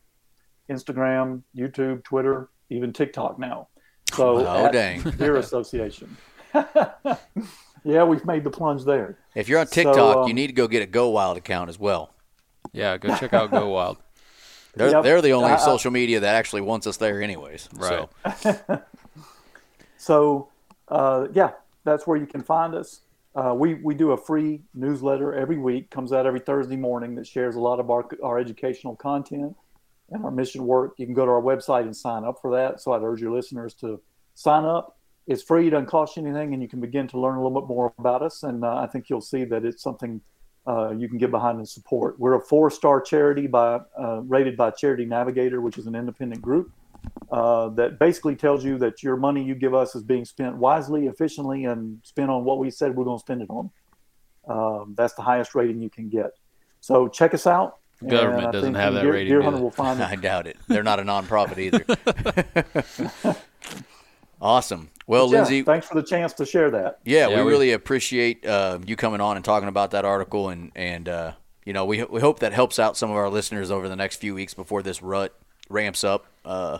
[0.69, 3.67] Instagram, YouTube, Twitter, even TikTok now.
[4.13, 5.01] So, oh, dang.
[5.17, 6.15] Deer Association.
[7.83, 9.17] yeah, we've made the plunge there.
[9.35, 11.69] If you're on TikTok, so, um, you need to go get a Go Wild account
[11.69, 12.13] as well.
[12.71, 13.97] Yeah, go check out Go Wild.
[14.75, 15.03] They're, yep.
[15.03, 17.67] they're the only uh, social media that actually wants us there, anyways.
[17.73, 18.07] Right.
[18.37, 18.81] So,
[19.97, 20.49] so
[20.87, 23.01] uh, yeah, that's where you can find us.
[23.35, 27.25] Uh, we, we do a free newsletter every week, comes out every Thursday morning that
[27.25, 29.55] shares a lot of our, our educational content
[30.11, 30.93] and our mission work.
[30.97, 32.81] You can go to our website and sign up for that.
[32.81, 34.01] So I'd urge your listeners to
[34.35, 34.97] sign up.
[35.27, 37.61] It's free, it doesn't cost you anything, and you can begin to learn a little
[37.61, 38.41] bit more about us.
[38.43, 40.21] And uh, I think you'll see that it's something
[40.67, 42.19] uh, you can get behind and support.
[42.19, 46.41] We're a four star charity by uh, rated by Charity Navigator, which is an independent
[46.41, 46.71] group
[47.31, 51.07] uh, that basically tells you that your money you give us is being spent wisely,
[51.07, 53.69] efficiently, and spent on what we said we're going to spend it on.
[54.47, 56.31] Um, that's the highest rating you can get.
[56.81, 57.77] So check us out.
[58.07, 59.33] Government doesn't have that Deer, rating.
[59.33, 60.57] Deer Hunter will find I doubt it.
[60.67, 63.35] They're not a nonprofit either.
[64.41, 64.89] awesome.
[65.05, 66.99] Well, yeah, Lindsay, thanks for the chance to share that.
[67.03, 70.49] Yeah, yeah we, we, really appreciate uh, you coming on and talking about that article,
[70.49, 71.33] and and uh,
[71.65, 74.17] you know we we hope that helps out some of our listeners over the next
[74.17, 75.35] few weeks before this rut
[75.69, 76.25] ramps up.
[76.45, 76.79] Uh,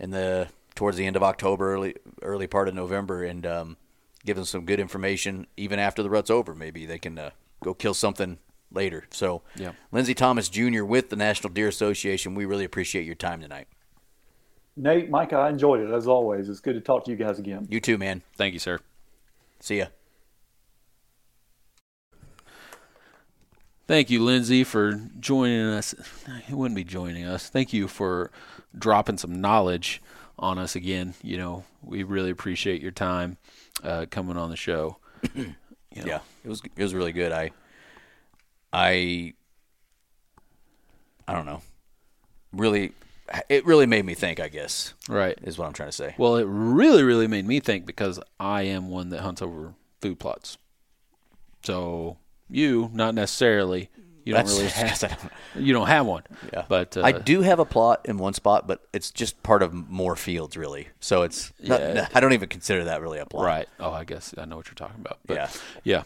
[0.00, 3.76] in the towards the end of October, early early part of November, and um,
[4.24, 5.46] give them some good information.
[5.56, 7.30] Even after the rut's over, maybe they can uh,
[7.62, 8.38] go kill something
[8.74, 9.04] later.
[9.10, 9.72] So, Yeah.
[9.92, 10.84] Lindsay Thomas Jr.
[10.84, 13.68] with the National Deer Association, we really appreciate your time tonight.
[14.76, 16.48] Nate, Mike, I enjoyed it as always.
[16.48, 17.66] It's good to talk to you guys again.
[17.70, 18.22] You too, man.
[18.36, 18.80] Thank you, sir.
[19.60, 19.86] See ya.
[23.86, 25.94] Thank you, Lindsay, for joining us.
[26.48, 27.48] It wouldn't be joining us.
[27.50, 28.30] Thank you for
[28.76, 30.02] dropping some knowledge
[30.38, 31.14] on us again.
[31.22, 33.36] You know, we really appreciate your time
[33.82, 34.98] uh, coming on the show.
[35.96, 37.30] You know, Yeah, it was it was really good.
[37.30, 37.52] I
[38.74, 39.34] I
[41.26, 41.62] I don't know.
[42.52, 42.92] Really,
[43.48, 44.38] it really made me think.
[44.40, 45.38] I guess Right.
[45.42, 46.14] is what I'm trying to say.
[46.18, 50.18] Well, it really, really made me think because I am one that hunts over food
[50.18, 50.58] plots.
[51.62, 52.18] So
[52.50, 53.90] you, not necessarily.
[54.24, 55.00] You don't That's- really have.
[55.00, 56.22] Don't- You don't have one.
[56.52, 59.62] Yeah, But uh, I do have a plot in one spot, but it's just part
[59.62, 60.88] of more fields, really.
[61.00, 62.08] So it's not, Yeah.
[62.14, 63.44] I don't even consider that really a plot.
[63.46, 63.68] Right.
[63.80, 65.18] Oh, I guess I know what you're talking about.
[65.26, 65.48] But Yeah.
[65.84, 66.02] Yeah.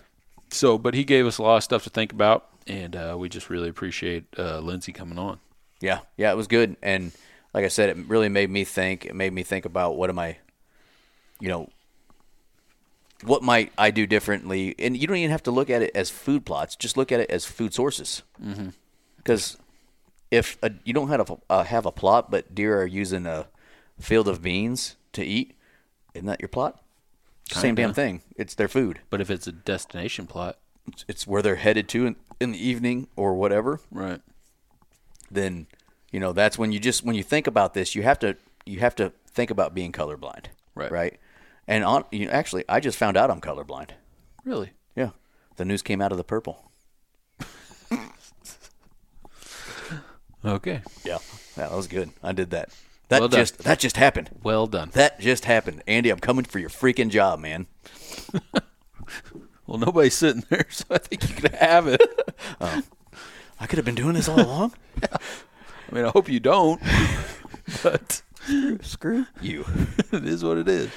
[0.50, 3.28] So, but he gave us a lot of stuff to think about, and uh, we
[3.28, 5.40] just really appreciate uh, Lindsay coming on.
[5.80, 7.12] Yeah, yeah, it was good, and
[7.54, 9.06] like I said, it really made me think.
[9.06, 10.38] It made me think about what am I,
[11.40, 11.70] you know,
[13.24, 14.74] what might I do differently?
[14.78, 17.20] And you don't even have to look at it as food plots; just look at
[17.20, 18.22] it as food sources.
[19.16, 19.56] Because
[20.30, 23.46] if a, you don't have a uh, have a plot, but deer are using a
[24.00, 25.56] field of beans to eat,
[26.14, 26.82] isn't that your plot?
[27.50, 27.82] Same Kinda.
[27.82, 28.22] damn thing.
[28.36, 29.00] It's their food.
[29.10, 30.58] But if it's a destination plot,
[31.08, 33.80] It's, where they're headed to in, in the evening or whatever.
[33.90, 34.20] right?
[35.30, 35.66] then
[36.10, 38.34] you know that's when you just when you think about this you have to
[38.64, 40.90] you have to think about being colorblind Right.
[40.90, 41.20] right
[41.66, 43.90] and on you know, actually i just found out i'm colorblind
[44.44, 44.70] Really?
[44.96, 45.10] yeah
[45.56, 46.70] the news came out of the purple
[50.44, 50.80] Okay.
[51.04, 51.18] yeah
[51.56, 52.70] that was good i did that
[53.08, 53.40] that Well done.
[53.40, 54.88] just that just happened Well done.
[54.94, 57.66] that just happened andy i'm coming for your freaking job man
[59.68, 62.02] Well, nobody's sitting there, so I think you can have it.
[63.60, 64.72] i could have been doing this all along
[65.12, 66.80] I mean, I hope you don't,
[67.82, 68.22] but
[68.82, 69.64] screw you
[70.12, 70.90] it is what it is.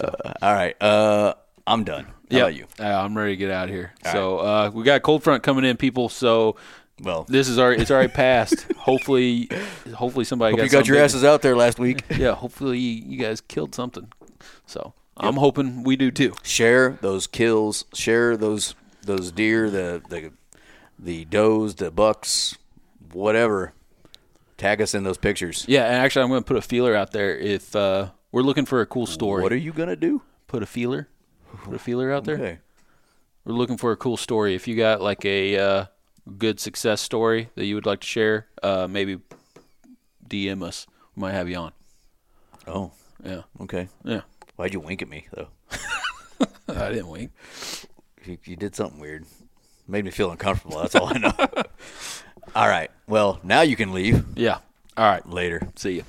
[0.00, 1.34] all right uh
[1.66, 3.92] i'm done how about you Uh, I'm ready to get out of here.
[4.10, 6.08] so uh, we got cold front coming in, people.
[6.08, 6.56] So
[7.02, 8.62] well this is already it's already passed.
[8.78, 9.48] hopefully,
[9.94, 13.18] hopefully somebody hope got you got your asses out there last week Yeah, hopefully you
[13.18, 14.10] guys killed something.
[14.66, 16.34] So I'm hoping we do too.
[16.42, 20.32] share those kills, share those those deer, the the
[20.98, 22.56] the does, the bucks,
[23.12, 23.72] whatever.
[24.56, 25.64] Tag us in those pictures.
[25.68, 27.36] Yeah, and actually, I'm going to put a feeler out there.
[27.36, 30.22] If uh, we're looking for a cool story, What are you gonna do?
[30.46, 31.08] put a feeler,
[31.64, 32.36] put a feeler out there.
[32.36, 32.58] Okay.
[33.44, 34.54] We're looking for a cool story.
[34.54, 35.84] If you got like a uh,
[36.38, 39.18] good success story that you would like to share, uh, maybe
[40.28, 40.86] DM us.
[41.16, 41.72] We might have you on.
[42.66, 42.92] Oh,
[43.24, 43.88] Yeah, okay.
[44.04, 44.22] yeah.
[44.56, 45.48] Why'd you wink at me though?
[46.68, 47.30] I didn't wink.
[48.24, 49.24] You, you did something weird.
[49.86, 50.78] Made me feel uncomfortable.
[50.80, 51.32] That's all I know.
[52.54, 52.90] all right.
[53.06, 54.58] Well, now you can leave Yeah.
[54.96, 55.28] All right.
[55.28, 55.68] later.
[55.76, 56.04] See you.